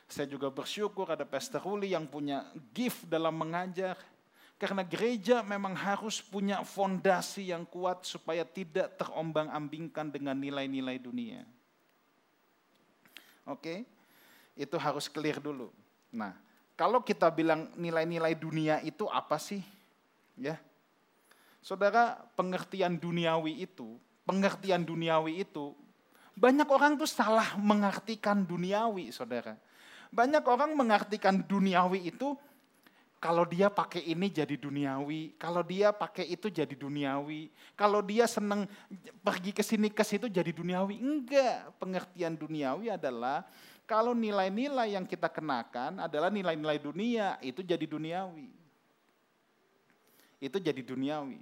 Saya 0.06 0.30
juga 0.30 0.53
bersyukur 0.53 1.10
ada 1.10 1.26
Pastor 1.26 1.62
Ruli 1.66 1.97
yang 1.97 2.06
punya 2.06 2.45
gift 2.72 3.10
dalam 3.10 3.34
mengajar 3.34 3.97
karena 4.56 4.86
gereja 4.86 5.43
memang 5.43 5.76
harus 5.76 6.24
punya 6.24 6.64
fondasi 6.64 7.51
yang 7.51 7.68
kuat 7.68 8.08
supaya 8.08 8.47
tidak 8.47 8.95
terombang-ambingkan 8.95 10.14
dengan 10.14 10.38
nilai-nilai 10.39 10.95
dunia. 11.01 11.43
Oke, 13.45 13.84
itu 14.56 14.76
harus 14.80 15.12
clear 15.12 15.43
dulu. 15.43 15.70
Nah, 16.10 16.34
kalau 16.80 17.03
kita 17.03 17.28
bilang 17.30 17.68
nilai-nilai 17.76 18.34
dunia 18.34 18.80
itu 18.82 19.06
apa 19.12 19.36
sih? 19.36 19.62
Ya, 20.39 20.60
saudara, 21.66 22.22
pengertian 22.38 22.95
duniawi 22.95 23.66
itu, 23.66 23.99
pengertian 24.24 24.86
duniawi 24.86 25.43
itu, 25.43 25.76
banyak 26.36 26.68
orang 26.68 26.99
tuh 26.99 27.08
salah 27.08 27.56
mengartikan 27.56 28.43
duniawi, 28.43 29.10
saudara. 29.10 29.56
Banyak 30.16 30.47
orang 30.47 30.72
mengartikan 30.80 31.43
duniawi 31.43 32.07
itu 32.07 32.39
kalau 33.20 33.43
dia 33.43 33.68
pakai 33.68 34.05
ini 34.05 34.32
jadi 34.32 34.55
duniawi, 34.55 35.36
kalau 35.36 35.59
dia 35.59 35.91
pakai 35.91 36.30
itu 36.30 36.47
jadi 36.47 36.72
duniawi, 36.72 37.51
kalau 37.76 37.99
dia 37.99 38.24
senang 38.30 38.63
pergi 39.20 39.51
ke 39.51 39.59
sini 39.59 39.91
ke 39.91 40.05
situ 40.07 40.32
jadi 40.32 40.55
duniawi. 40.55 41.03
Enggak, 41.03 41.76
pengertian 41.76 42.38
duniawi 42.38 42.93
adalah 42.95 43.43
kalau 43.84 44.16
nilai-nilai 44.16 44.95
yang 44.95 45.03
kita 45.03 45.28
kenakan 45.28 45.99
adalah 46.05 46.32
nilai-nilai 46.32 46.80
dunia, 46.80 47.36
itu 47.43 47.59
jadi 47.59 47.84
duniawi. 47.84 48.49
Itu 50.39 50.61
jadi 50.61 50.80
duniawi. 50.80 51.41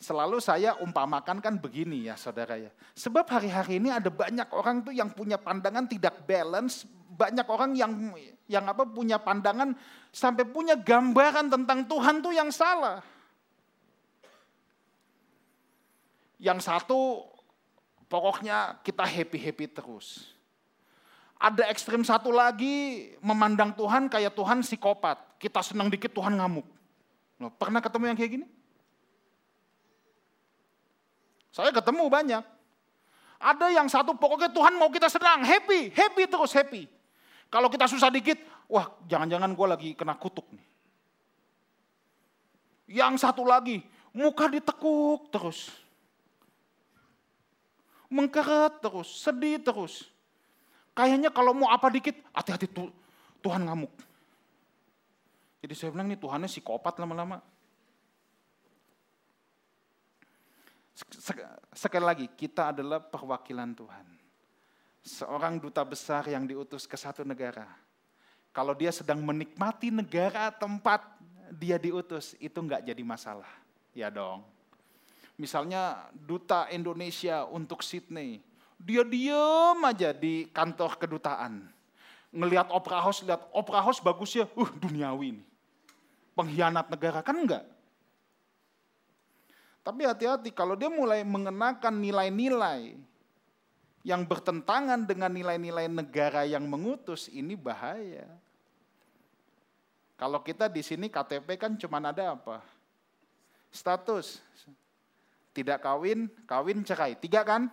Selalu 0.00 0.40
saya 0.40 0.80
umpamakan 0.80 1.44
kan 1.44 1.60
begini 1.60 2.08
ya 2.08 2.16
saudara 2.16 2.56
ya. 2.56 2.72
Sebab 2.96 3.28
hari-hari 3.28 3.76
ini 3.76 3.92
ada 3.92 4.08
banyak 4.08 4.48
orang 4.48 4.80
tuh 4.80 4.96
yang 4.96 5.12
punya 5.12 5.36
pandangan 5.36 5.84
tidak 5.84 6.24
balance, 6.24 6.88
banyak 7.12 7.44
orang 7.44 7.76
yang 7.76 7.92
yang 8.48 8.64
apa 8.64 8.88
punya 8.88 9.20
pandangan 9.20 9.76
sampai 10.08 10.48
punya 10.48 10.72
gambaran 10.72 11.52
tentang 11.52 11.84
Tuhan 11.84 12.24
tuh 12.24 12.32
yang 12.32 12.48
salah. 12.48 13.04
Yang 16.40 16.64
satu 16.64 17.28
pokoknya 18.08 18.80
kita 18.80 19.04
happy-happy 19.04 19.68
terus. 19.68 20.32
Ada 21.36 21.68
ekstrim 21.68 22.00
satu 22.08 22.32
lagi 22.32 23.12
memandang 23.20 23.76
Tuhan 23.76 24.08
kayak 24.08 24.32
Tuhan 24.32 24.64
psikopat. 24.64 25.36
Kita 25.36 25.60
senang 25.60 25.92
dikit 25.92 26.08
Tuhan 26.16 26.40
ngamuk. 26.40 26.64
Pernah 27.60 27.84
ketemu 27.84 28.04
yang 28.08 28.16
kayak 28.16 28.32
gini? 28.40 28.48
Saya 31.50 31.74
ketemu 31.74 32.06
banyak. 32.06 32.44
Ada 33.40 33.72
yang 33.72 33.88
satu 33.88 34.14
pokoknya 34.14 34.52
Tuhan 34.52 34.76
mau 34.76 34.92
kita 34.92 35.08
senang, 35.08 35.42
happy, 35.42 35.90
happy 35.90 36.28
terus 36.28 36.52
happy. 36.52 36.84
Kalau 37.50 37.66
kita 37.66 37.88
susah 37.90 38.12
dikit, 38.12 38.38
wah 38.70 38.86
jangan-jangan 39.08 39.50
gue 39.56 39.66
lagi 39.66 39.90
kena 39.96 40.14
kutuk 40.14 40.46
nih. 40.54 40.66
Yang 43.00 43.22
satu 43.26 43.42
lagi, 43.46 43.82
muka 44.14 44.46
ditekuk 44.46 45.32
terus. 45.32 45.72
Mengkeret 48.10 48.82
terus, 48.82 49.08
sedih 49.22 49.62
terus. 49.62 50.10
Kayaknya 50.94 51.30
kalau 51.30 51.54
mau 51.54 51.70
apa 51.70 51.86
dikit, 51.88 52.18
hati-hati 52.34 52.66
Tuhan 53.40 53.62
ngamuk. 53.66 53.94
Jadi 55.64 55.74
saya 55.78 55.90
bilang 55.94 56.10
nih 56.10 56.18
Tuhannya 56.18 56.50
psikopat 56.50 56.98
lama-lama. 56.98 57.40
Sekali 61.72 62.04
lagi, 62.04 62.26
kita 62.32 62.74
adalah 62.74 63.00
perwakilan 63.00 63.72
Tuhan 63.72 64.20
seorang 65.00 65.56
duta 65.56 65.80
besar 65.80 66.28
yang 66.28 66.44
diutus 66.44 66.84
ke 66.84 66.96
satu 66.96 67.24
negara. 67.24 67.66
Kalau 68.52 68.76
dia 68.76 68.92
sedang 68.92 69.22
menikmati 69.22 69.88
negara 69.88 70.52
tempat 70.52 71.00
dia 71.54 71.80
diutus 71.80 72.36
itu 72.38 72.58
nggak 72.60 72.84
jadi 72.84 73.02
masalah. 73.02 73.48
Ya 73.96 74.12
dong. 74.12 74.44
Misalnya 75.40 76.10
duta 76.12 76.68
Indonesia 76.68 77.48
untuk 77.48 77.80
Sydney, 77.80 78.44
dia 78.76 79.02
diem 79.06 79.78
aja 79.88 80.12
di 80.12 80.50
kantor 80.52 81.00
kedutaan. 81.00 81.64
Ngelihat 82.30 82.68
opera 82.70 83.00
house, 83.00 83.24
lihat 83.24 83.48
opera 83.50 83.80
house 83.80 83.98
bagus 84.04 84.36
ya, 84.36 84.46
uh 84.52 84.70
duniawi 84.78 85.40
ini. 85.40 85.44
Pengkhianat 86.36 86.86
negara, 86.92 87.24
kan 87.24 87.34
enggak? 87.34 87.64
Tapi 89.80 90.04
hati-hati 90.04 90.52
kalau 90.52 90.76
dia 90.76 90.92
mulai 90.92 91.24
mengenakan 91.24 92.00
nilai-nilai 92.00 93.00
yang 94.04 94.24
bertentangan 94.24 95.04
dengan 95.04 95.32
nilai-nilai 95.32 95.88
negara 95.88 96.44
yang 96.48 96.64
mengutus, 96.64 97.28
ini 97.32 97.52
bahaya. 97.56 98.28
Kalau 100.20 100.40
kita 100.44 100.68
di 100.68 100.84
sini 100.84 101.08
KTP 101.08 101.56
kan 101.56 101.72
cuma 101.80 101.96
ada 102.00 102.36
apa? 102.36 102.60
Status. 103.72 104.40
Tidak 105.56 105.80
kawin, 105.80 106.28
kawin 106.44 106.84
cerai. 106.84 107.16
Tiga 107.16 107.40
kan? 107.40 107.72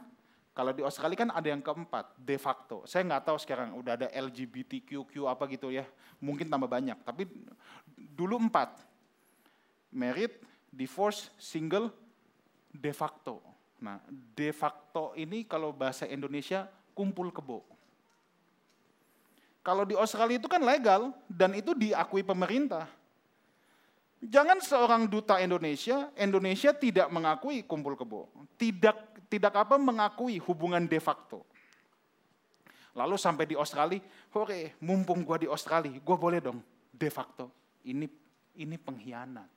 Kalau 0.55 0.73
di 0.73 0.81
Australia 0.81 1.27
kan 1.27 1.29
ada 1.29 1.47
yang 1.53 1.61
keempat, 1.61 2.17
de 2.17 2.39
facto. 2.41 2.81
Saya 2.89 3.05
nggak 3.05 3.29
tahu 3.29 3.37
sekarang 3.37 3.77
udah 3.77 3.93
ada 3.93 4.07
LGBTQQ 4.09 5.29
apa 5.29 5.43
gitu 5.53 5.69
ya. 5.69 5.85
Mungkin 6.17 6.49
tambah 6.49 6.65
banyak. 6.65 6.97
Tapi 7.05 7.29
dulu 7.93 8.41
empat. 8.41 8.79
Merit, 9.93 10.41
divorce, 10.77 11.33
single, 11.41 11.89
de 12.69 12.93
facto. 12.93 13.41
Nah, 13.81 13.97
de 14.37 14.53
facto 14.53 15.17
ini 15.17 15.41
kalau 15.49 15.73
bahasa 15.73 16.05
Indonesia 16.05 16.69
kumpul 16.93 17.33
kebo. 17.33 17.65
Kalau 19.65 19.83
di 19.83 19.97
Australia 19.97 20.37
itu 20.37 20.47
kan 20.47 20.61
legal 20.61 21.11
dan 21.25 21.57
itu 21.57 21.73
diakui 21.73 22.21
pemerintah. 22.21 22.87
Jangan 24.17 24.57
seorang 24.63 25.05
duta 25.05 25.37
Indonesia, 25.37 26.09
Indonesia 26.17 26.73
tidak 26.73 27.09
mengakui 27.09 27.65
kumpul 27.65 27.97
kebo. 27.97 28.29
Tidak 28.57 29.27
tidak 29.27 29.53
apa 29.53 29.75
mengakui 29.75 30.39
hubungan 30.39 30.87
de 30.87 30.97
facto. 30.97 31.43
Lalu 32.97 33.13
sampai 33.19 33.45
di 33.45 33.53
Australia, 33.53 34.01
hore, 34.33 34.73
mumpung 34.81 35.21
gua 35.21 35.37
di 35.37 35.45
Australia, 35.45 35.93
gua 36.01 36.17
boleh 36.17 36.41
dong 36.41 36.57
de 36.89 37.09
facto. 37.13 37.51
Ini 37.85 38.09
ini 38.57 38.75
pengkhianat. 38.79 39.56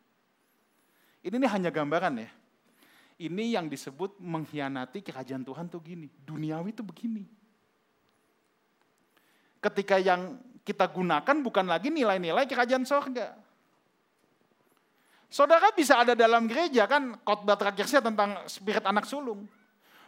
Ini, 1.21 1.37
ini 1.37 1.47
hanya 1.49 1.69
gambaran 1.69 2.15
ya. 2.21 2.31
Ini 3.21 3.61
yang 3.61 3.69
disebut 3.69 4.17
mengkhianati 4.17 5.05
kerajaan 5.05 5.45
Tuhan 5.45 5.69
tuh 5.69 5.81
gini. 5.85 6.09
Duniawi 6.25 6.73
itu 6.73 6.81
begini 6.81 7.41
ketika 9.61 10.01
yang 10.01 10.41
kita 10.65 10.89
gunakan 10.89 11.37
bukan 11.45 11.69
lagi 11.69 11.93
nilai-nilai 11.93 12.49
kerajaan 12.49 12.85
sorga. 12.89 13.37
Saudara 15.31 15.71
bisa 15.71 16.03
ada 16.03 16.19
dalam 16.19 16.51
gereja 16.51 16.91
kan 16.91 17.15
khotbah 17.23 17.55
terakhir 17.55 17.87
saya 17.87 18.03
tentang 18.03 18.35
spirit 18.51 18.83
anak 18.83 19.07
sulung. 19.07 19.47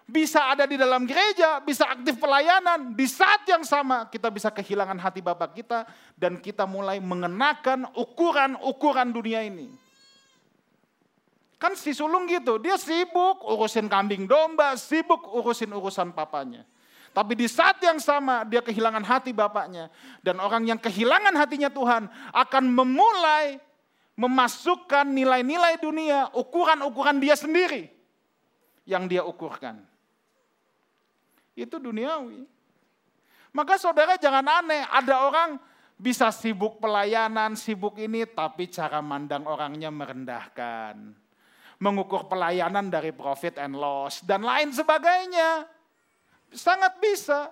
Bisa 0.03 0.51
ada 0.51 0.67
di 0.67 0.75
dalam 0.75 1.07
gereja, 1.07 1.63
bisa 1.63 1.87
aktif 1.87 2.19
pelayanan. 2.19 2.91
Di 2.91 3.07
saat 3.07 3.47
yang 3.47 3.63
sama 3.63 4.11
kita 4.11 4.35
bisa 4.35 4.51
kehilangan 4.51 4.99
hati 4.99 5.23
Bapak 5.23 5.55
kita 5.55 5.87
dan 6.19 6.43
kita 6.43 6.67
mulai 6.67 6.99
mengenakan 6.99 7.87
ukuran-ukuran 7.95 9.15
dunia 9.15 9.47
ini. 9.47 9.71
Kan 11.63 11.79
si 11.79 11.95
sulung 11.95 12.27
gitu, 12.27 12.59
dia 12.59 12.75
sibuk 12.75 13.47
urusin 13.47 13.87
kambing 13.87 14.27
domba, 14.27 14.75
sibuk 14.75 15.31
urusin 15.31 15.71
urusan 15.71 16.11
papanya. 16.11 16.67
Tapi 17.15 17.39
di 17.39 17.47
saat 17.47 17.79
yang 17.79 18.03
sama 18.03 18.43
dia 18.43 18.59
kehilangan 18.59 19.07
hati 19.07 19.31
bapaknya. 19.31 19.87
Dan 20.27 20.43
orang 20.43 20.67
yang 20.67 20.83
kehilangan 20.83 21.31
hatinya 21.39 21.71
Tuhan 21.71 22.11
akan 22.35 22.65
memulai 22.67 23.63
memasukkan 24.19 25.07
nilai-nilai 25.07 25.79
dunia, 25.79 26.35
ukuran-ukuran 26.35 27.23
dia 27.23 27.39
sendiri 27.39 27.95
yang 28.83 29.07
dia 29.07 29.23
ukurkan. 29.23 29.87
Itu 31.55 31.79
duniawi. 31.79 32.43
Maka 33.55 33.79
saudara 33.79 34.19
jangan 34.19 34.67
aneh, 34.67 34.83
ada 34.91 35.31
orang 35.31 35.63
bisa 35.95 36.27
sibuk 36.35 36.83
pelayanan, 36.83 37.55
sibuk 37.55 38.03
ini, 38.03 38.27
tapi 38.27 38.67
cara 38.67 38.99
mandang 38.99 39.47
orangnya 39.47 39.95
merendahkan. 39.95 41.22
Mengukur 41.83 42.31
pelayanan 42.31 42.87
dari 42.87 43.11
profit 43.11 43.59
and 43.59 43.75
loss, 43.75 44.23
dan 44.23 44.47
lain 44.47 44.71
sebagainya. 44.71 45.67
Sangat 46.55 47.03
bisa. 47.03 47.51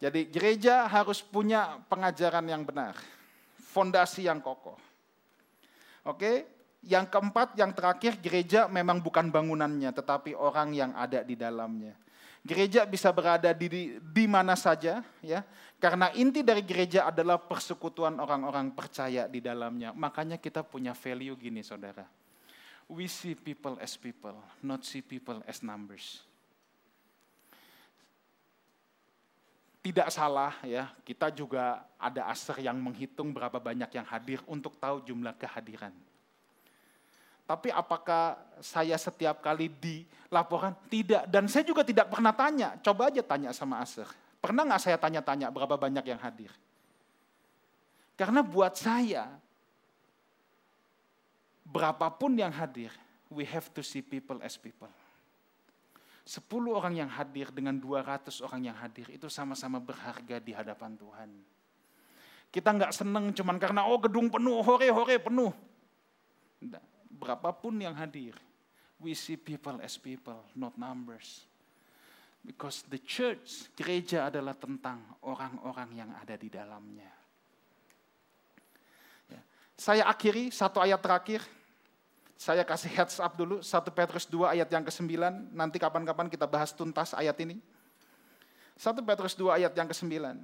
Jadi 0.00 0.28
gereja 0.32 0.88
harus 0.88 1.20
punya 1.20 1.76
pengajaran 1.92 2.48
yang 2.48 2.64
benar. 2.64 2.96
Fondasi 3.60 4.24
yang 4.24 4.40
kokoh. 4.40 4.80
Oke, 6.08 6.48
yang 6.86 7.10
keempat, 7.10 7.58
yang 7.58 7.74
terakhir, 7.74 8.16
gereja 8.22 8.70
memang 8.70 9.02
bukan 9.02 9.28
bangunannya, 9.28 9.90
tetapi 9.90 10.38
orang 10.38 10.72
yang 10.72 10.94
ada 10.94 11.20
di 11.26 11.34
dalamnya. 11.34 11.92
Gereja 12.46 12.86
bisa 12.86 13.10
berada 13.10 13.50
di, 13.50 13.98
di, 13.98 14.24
mana 14.30 14.54
saja, 14.54 15.02
ya, 15.18 15.42
karena 15.82 16.14
inti 16.14 16.46
dari 16.46 16.62
gereja 16.62 17.10
adalah 17.10 17.42
persekutuan 17.42 18.14
orang-orang 18.22 18.70
percaya 18.70 19.26
di 19.26 19.42
dalamnya. 19.42 19.90
Makanya 19.90 20.38
kita 20.38 20.62
punya 20.62 20.94
value 20.94 21.34
gini, 21.34 21.66
saudara. 21.66 22.06
We 22.86 23.10
see 23.10 23.34
people 23.34 23.74
as 23.82 23.98
people, 23.98 24.38
not 24.62 24.86
see 24.86 25.02
people 25.02 25.42
as 25.50 25.58
numbers. 25.58 26.22
tidak 29.86 30.10
salah 30.10 30.50
ya, 30.66 30.90
kita 31.06 31.30
juga 31.30 31.86
ada 31.94 32.26
aser 32.26 32.58
yang 32.58 32.74
menghitung 32.74 33.30
berapa 33.30 33.62
banyak 33.62 33.86
yang 33.94 34.02
hadir 34.02 34.42
untuk 34.50 34.74
tahu 34.82 34.98
jumlah 35.06 35.30
kehadiran. 35.38 35.94
Tapi 37.46 37.70
apakah 37.70 38.34
saya 38.58 38.98
setiap 38.98 39.38
kali 39.38 39.70
dilaporkan? 39.70 40.74
Tidak. 40.90 41.30
Dan 41.30 41.46
saya 41.46 41.62
juga 41.62 41.86
tidak 41.86 42.10
pernah 42.10 42.34
tanya. 42.34 42.74
Coba 42.82 43.06
aja 43.06 43.22
tanya 43.22 43.54
sama 43.54 43.78
Aser. 43.78 44.10
Pernah 44.42 44.66
nggak 44.66 44.82
saya 44.82 44.98
tanya-tanya 44.98 45.54
berapa 45.54 45.78
banyak 45.78 46.04
yang 46.10 46.18
hadir? 46.18 46.50
Karena 48.18 48.42
buat 48.42 48.74
saya, 48.74 49.30
berapapun 51.62 52.34
yang 52.34 52.50
hadir, 52.50 52.90
we 53.30 53.46
have 53.46 53.70
to 53.70 53.82
see 53.82 54.02
people 54.02 54.42
as 54.42 54.58
people. 54.58 54.90
10 56.26 56.42
orang 56.74 56.98
yang 56.98 57.06
hadir 57.06 57.54
dengan 57.54 57.78
200 57.78 58.42
orang 58.42 58.66
yang 58.66 58.74
hadir 58.74 59.06
itu 59.14 59.30
sama-sama 59.30 59.78
berharga 59.78 60.42
di 60.42 60.50
hadapan 60.50 60.98
Tuhan. 60.98 61.30
Kita 62.50 62.74
nggak 62.74 62.90
seneng 62.90 63.30
cuman 63.30 63.62
karena 63.62 63.86
oh 63.86 63.94
gedung 64.02 64.26
penuh, 64.26 64.58
hore-hore 64.58 65.22
penuh. 65.22 65.54
Berapapun 67.16 67.80
yang 67.80 67.96
hadir, 67.96 68.36
we 69.00 69.16
see 69.16 69.36
people 69.40 69.80
as 69.80 69.96
people, 69.96 70.36
not 70.52 70.76
numbers. 70.76 71.48
Because 72.46 72.86
the 72.86 73.02
church, 73.02 73.66
gereja 73.74 74.30
adalah 74.30 74.54
tentang 74.54 75.02
orang-orang 75.26 76.06
yang 76.06 76.10
ada 76.14 76.38
di 76.38 76.46
dalamnya. 76.46 77.10
Ya. 79.26 79.42
Saya 79.74 80.06
akhiri 80.06 80.54
satu 80.54 80.78
ayat 80.78 81.02
terakhir, 81.02 81.42
saya 82.36 82.62
kasih 82.62 82.92
heads 82.92 83.18
up 83.18 83.34
dulu, 83.34 83.64
1 83.64 83.66
Petrus 83.90 84.28
2 84.30 84.54
ayat 84.54 84.68
yang 84.70 84.84
ke-9, 84.86 85.10
nanti 85.56 85.80
kapan-kapan 85.80 86.30
kita 86.30 86.46
bahas 86.46 86.70
tuntas 86.70 87.16
ayat 87.16 87.34
ini. 87.42 87.58
1 88.76 88.92
Petrus 89.02 89.34
2 89.34 89.56
ayat 89.56 89.72
yang 89.72 89.88
ke-9. 89.88 90.36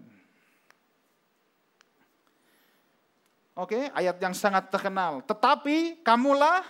Oke, 3.53 3.92
ayat 3.92 4.16
yang 4.16 4.32
sangat 4.32 4.72
terkenal. 4.72 5.20
Tetapi 5.28 6.00
kamulah 6.00 6.64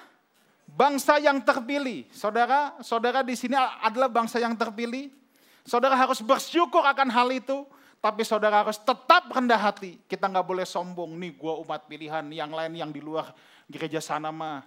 bangsa 0.67 1.23
yang 1.23 1.39
terpilih. 1.39 2.11
Saudara, 2.11 2.75
saudara 2.83 3.23
di 3.23 3.39
sini 3.39 3.55
adalah 3.55 4.11
bangsa 4.11 4.43
yang 4.43 4.59
terpilih. 4.59 5.15
Saudara 5.63 5.95
harus 5.95 6.19
bersyukur 6.19 6.83
akan 6.83 7.07
hal 7.07 7.31
itu. 7.31 7.63
Tapi 8.03 8.27
saudara 8.27 8.67
harus 8.67 8.83
tetap 8.83 9.31
rendah 9.31 9.63
hati. 9.63 10.03
Kita 10.11 10.27
nggak 10.27 10.43
boleh 10.43 10.67
sombong. 10.67 11.15
Nih 11.15 11.39
gue 11.39 11.55
umat 11.63 11.87
pilihan. 11.87 12.27
Yang 12.35 12.51
lain 12.51 12.73
yang 12.75 12.91
di 12.91 12.99
luar 12.99 13.31
gereja 13.71 14.03
sana 14.03 14.35
mah 14.35 14.67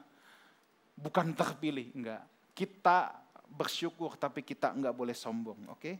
bukan 0.95 1.35
terpilih, 1.35 1.91
enggak. 1.91 2.23
Kita 2.55 3.11
bersyukur 3.51 4.15
tapi 4.15 4.39
kita 4.39 4.71
enggak 4.71 4.95
boleh 4.95 5.11
sombong, 5.11 5.67
oke? 5.67 5.83
Okay? 5.83 5.95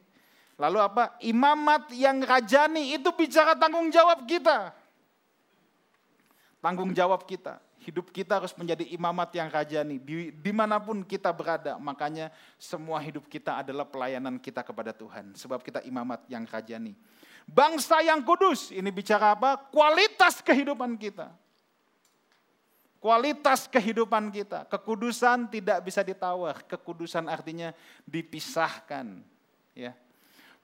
Lalu 0.56 0.80
apa? 0.80 1.20
Imamat 1.20 1.92
yang 1.92 2.24
rajani 2.24 2.96
itu 2.96 3.12
bicara 3.12 3.60
tanggung 3.60 3.92
jawab 3.92 4.24
kita. 4.24 4.72
Tanggung 6.66 6.98
jawab 6.98 7.30
kita. 7.30 7.62
Hidup 7.86 8.10
kita 8.10 8.42
harus 8.42 8.50
menjadi 8.58 8.90
imamat 8.90 9.30
yang 9.38 9.46
rajani. 9.54 10.02
Di, 10.02 10.34
di 10.34 10.50
mana 10.50 10.82
pun 10.82 11.06
kita 11.06 11.30
berada, 11.30 11.78
makanya 11.78 12.34
semua 12.58 12.98
hidup 12.98 13.30
kita 13.30 13.62
adalah 13.62 13.86
pelayanan 13.86 14.42
kita 14.42 14.66
kepada 14.66 14.90
Tuhan. 14.90 15.38
Sebab 15.38 15.62
kita 15.62 15.86
imamat 15.86 16.26
yang 16.26 16.42
rajani. 16.50 16.98
Bangsa 17.46 18.02
yang 18.02 18.26
kudus, 18.26 18.74
ini 18.74 18.90
bicara 18.90 19.38
apa? 19.38 19.62
Kualitas 19.70 20.42
kehidupan 20.42 20.98
kita 20.98 21.30
kualitas 23.06 23.70
kehidupan 23.70 24.34
kita. 24.34 24.66
Kekudusan 24.66 25.46
tidak 25.54 25.86
bisa 25.86 26.02
ditawar. 26.02 26.66
Kekudusan 26.66 27.30
artinya 27.30 27.70
dipisahkan. 28.02 29.22
Ya. 29.78 29.94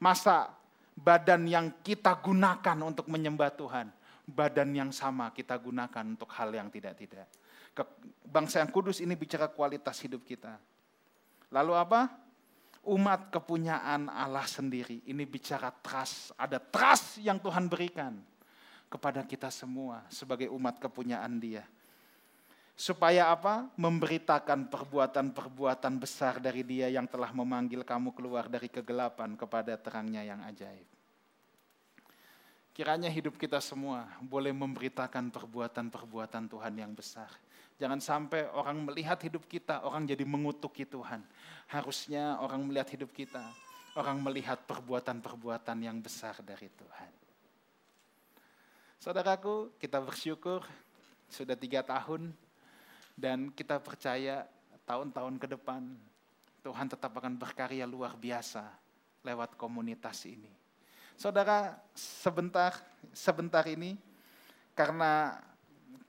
Masa 0.01 0.49
badan 0.97 1.45
yang 1.45 1.69
kita 1.85 2.17
gunakan 2.17 2.77
untuk 2.81 3.05
menyembah 3.05 3.53
Tuhan 3.53 3.93
badan 4.31 4.71
yang 4.71 4.91
sama 4.95 5.29
kita 5.35 5.53
gunakan 5.59 6.05
untuk 6.07 6.31
hal 6.31 6.49
yang 6.55 6.71
tidak-tidak. 6.71 7.27
Bangsa 8.23 8.63
yang 8.63 8.71
kudus 8.71 9.03
ini 9.03 9.15
bicara 9.15 9.51
kualitas 9.51 9.99
hidup 10.03 10.23
kita. 10.23 10.55
Lalu 11.51 11.73
apa? 11.75 12.07
Umat 12.87 13.29
kepunyaan 13.29 14.07
Allah 14.09 14.47
sendiri. 14.47 15.03
Ini 15.05 15.23
bicara 15.27 15.69
trust. 15.69 16.33
Ada 16.39 16.57
trust 16.57 17.19
yang 17.21 17.37
Tuhan 17.37 17.67
berikan 17.67 18.17
kepada 18.91 19.23
kita 19.23 19.47
semua 19.51 20.03
sebagai 20.11 20.51
umat 20.51 20.79
kepunyaan 20.79 21.39
dia. 21.39 21.63
Supaya 22.75 23.29
apa? 23.29 23.69
Memberitakan 23.77 24.67
perbuatan-perbuatan 24.67 25.93
besar 26.01 26.41
dari 26.41 26.65
dia 26.65 26.89
yang 26.89 27.05
telah 27.05 27.29
memanggil 27.31 27.85
kamu 27.85 28.11
keluar 28.15 28.49
dari 28.49 28.67
kegelapan 28.67 29.37
kepada 29.37 29.77
terangnya 29.77 30.25
yang 30.25 30.41
ajaib. 30.43 31.00
Kiranya 32.71 33.11
hidup 33.11 33.35
kita 33.35 33.59
semua 33.59 34.07
boleh 34.23 34.55
memberitakan 34.55 35.27
perbuatan-perbuatan 35.27 36.47
Tuhan 36.47 36.73
yang 36.79 36.95
besar. 36.95 37.27
Jangan 37.75 37.99
sampai 37.99 38.47
orang 38.53 38.79
melihat 38.87 39.19
hidup 39.19 39.43
kita, 39.49 39.83
orang 39.83 40.07
jadi 40.07 40.23
mengutuki 40.23 40.87
Tuhan. 40.87 41.19
Harusnya 41.67 42.39
orang 42.39 42.63
melihat 42.63 42.93
hidup 42.95 43.11
kita, 43.11 43.43
orang 43.99 44.23
melihat 44.23 44.61
perbuatan-perbuatan 44.63 45.77
yang 45.83 45.99
besar 45.99 46.39
dari 46.45 46.71
Tuhan. 46.71 47.11
Saudaraku, 49.01 49.75
kita 49.81 49.97
bersyukur 49.97 50.61
sudah 51.27 51.57
tiga 51.57 51.81
tahun 51.81 52.31
dan 53.17 53.49
kita 53.51 53.81
percaya 53.81 54.45
tahun-tahun 54.85 55.35
ke 55.41 55.47
depan 55.57 55.81
Tuhan 56.61 56.87
tetap 56.87 57.09
akan 57.17 57.33
berkarya 57.35 57.89
luar 57.89 58.13
biasa 58.13 58.61
lewat 59.25 59.57
komunitas 59.57 60.29
ini. 60.29 60.60
Saudara, 61.21 61.77
sebentar 61.93 62.73
sebentar 63.13 63.61
ini 63.69 63.93
karena 64.73 65.37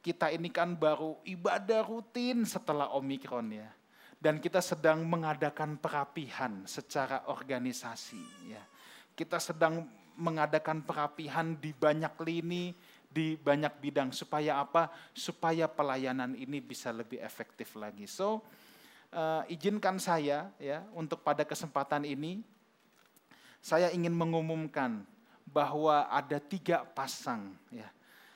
kita 0.01 0.33
ini 0.33 0.49
kan 0.49 0.73
baru 0.73 1.21
ibadah 1.29 1.85
rutin 1.85 2.49
setelah 2.49 2.89
Omikron 2.97 3.53
ya. 3.53 3.69
Dan 4.17 4.41
kita 4.41 4.65
sedang 4.65 5.05
mengadakan 5.05 5.77
perapihan 5.77 6.65
secara 6.65 7.29
organisasi 7.29 8.57
ya. 8.57 8.65
Kita 9.13 9.37
sedang 9.37 9.85
mengadakan 10.17 10.81
perapihan 10.81 11.61
di 11.61 11.77
banyak 11.77 12.17
lini, 12.25 12.73
di 13.05 13.37
banyak 13.37 13.85
bidang 13.85 14.17
supaya 14.17 14.65
apa? 14.65 14.89
Supaya 15.13 15.69
pelayanan 15.69 16.33
ini 16.41 16.65
bisa 16.65 16.89
lebih 16.89 17.21
efektif 17.21 17.77
lagi. 17.77 18.09
So, 18.09 18.41
uh, 19.13 19.45
izinkan 19.45 20.01
saya 20.01 20.49
ya 20.57 20.81
untuk 20.97 21.21
pada 21.21 21.45
kesempatan 21.45 22.09
ini 22.09 22.41
saya 23.63 23.95
ingin 23.95 24.11
mengumumkan 24.11 25.07
bahwa 25.47 26.11
ada 26.11 26.43
tiga 26.43 26.83
pasang 26.83 27.55
ya 27.71 27.87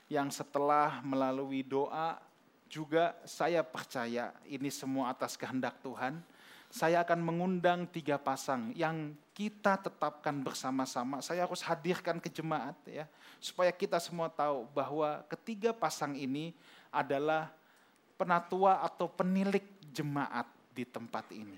yang 0.07 0.31
setelah 0.31 1.03
melalui 1.03 1.67
doa 1.67 2.23
juga 2.71 3.15
saya 3.27 3.63
percaya 3.63 4.35
ini 4.47 4.71
semua 4.71 5.11
atas 5.11 5.35
kehendak 5.39 5.79
Tuhan. 5.83 6.19
Saya 6.67 7.07
akan 7.07 7.23
mengundang 7.23 7.87
tiga 7.87 8.19
pasang 8.19 8.75
yang 8.75 9.15
kita 9.33 9.79
tetapkan 9.79 10.35
bersama-sama. 10.43 11.23
Saya 11.23 11.47
harus 11.47 11.63
hadirkan 11.63 12.19
ke 12.19 12.27
jemaat 12.27 12.75
ya 12.87 13.07
supaya 13.39 13.71
kita 13.71 14.03
semua 14.03 14.27
tahu 14.27 14.67
bahwa 14.75 15.23
ketiga 15.31 15.71
pasang 15.71 16.19
ini 16.19 16.53
adalah 16.91 17.55
penatua 18.19 18.83
atau 18.83 19.07
penilik 19.07 19.63
jemaat 19.95 20.47
di 20.75 20.85
tempat 20.85 21.31
ini. 21.33 21.57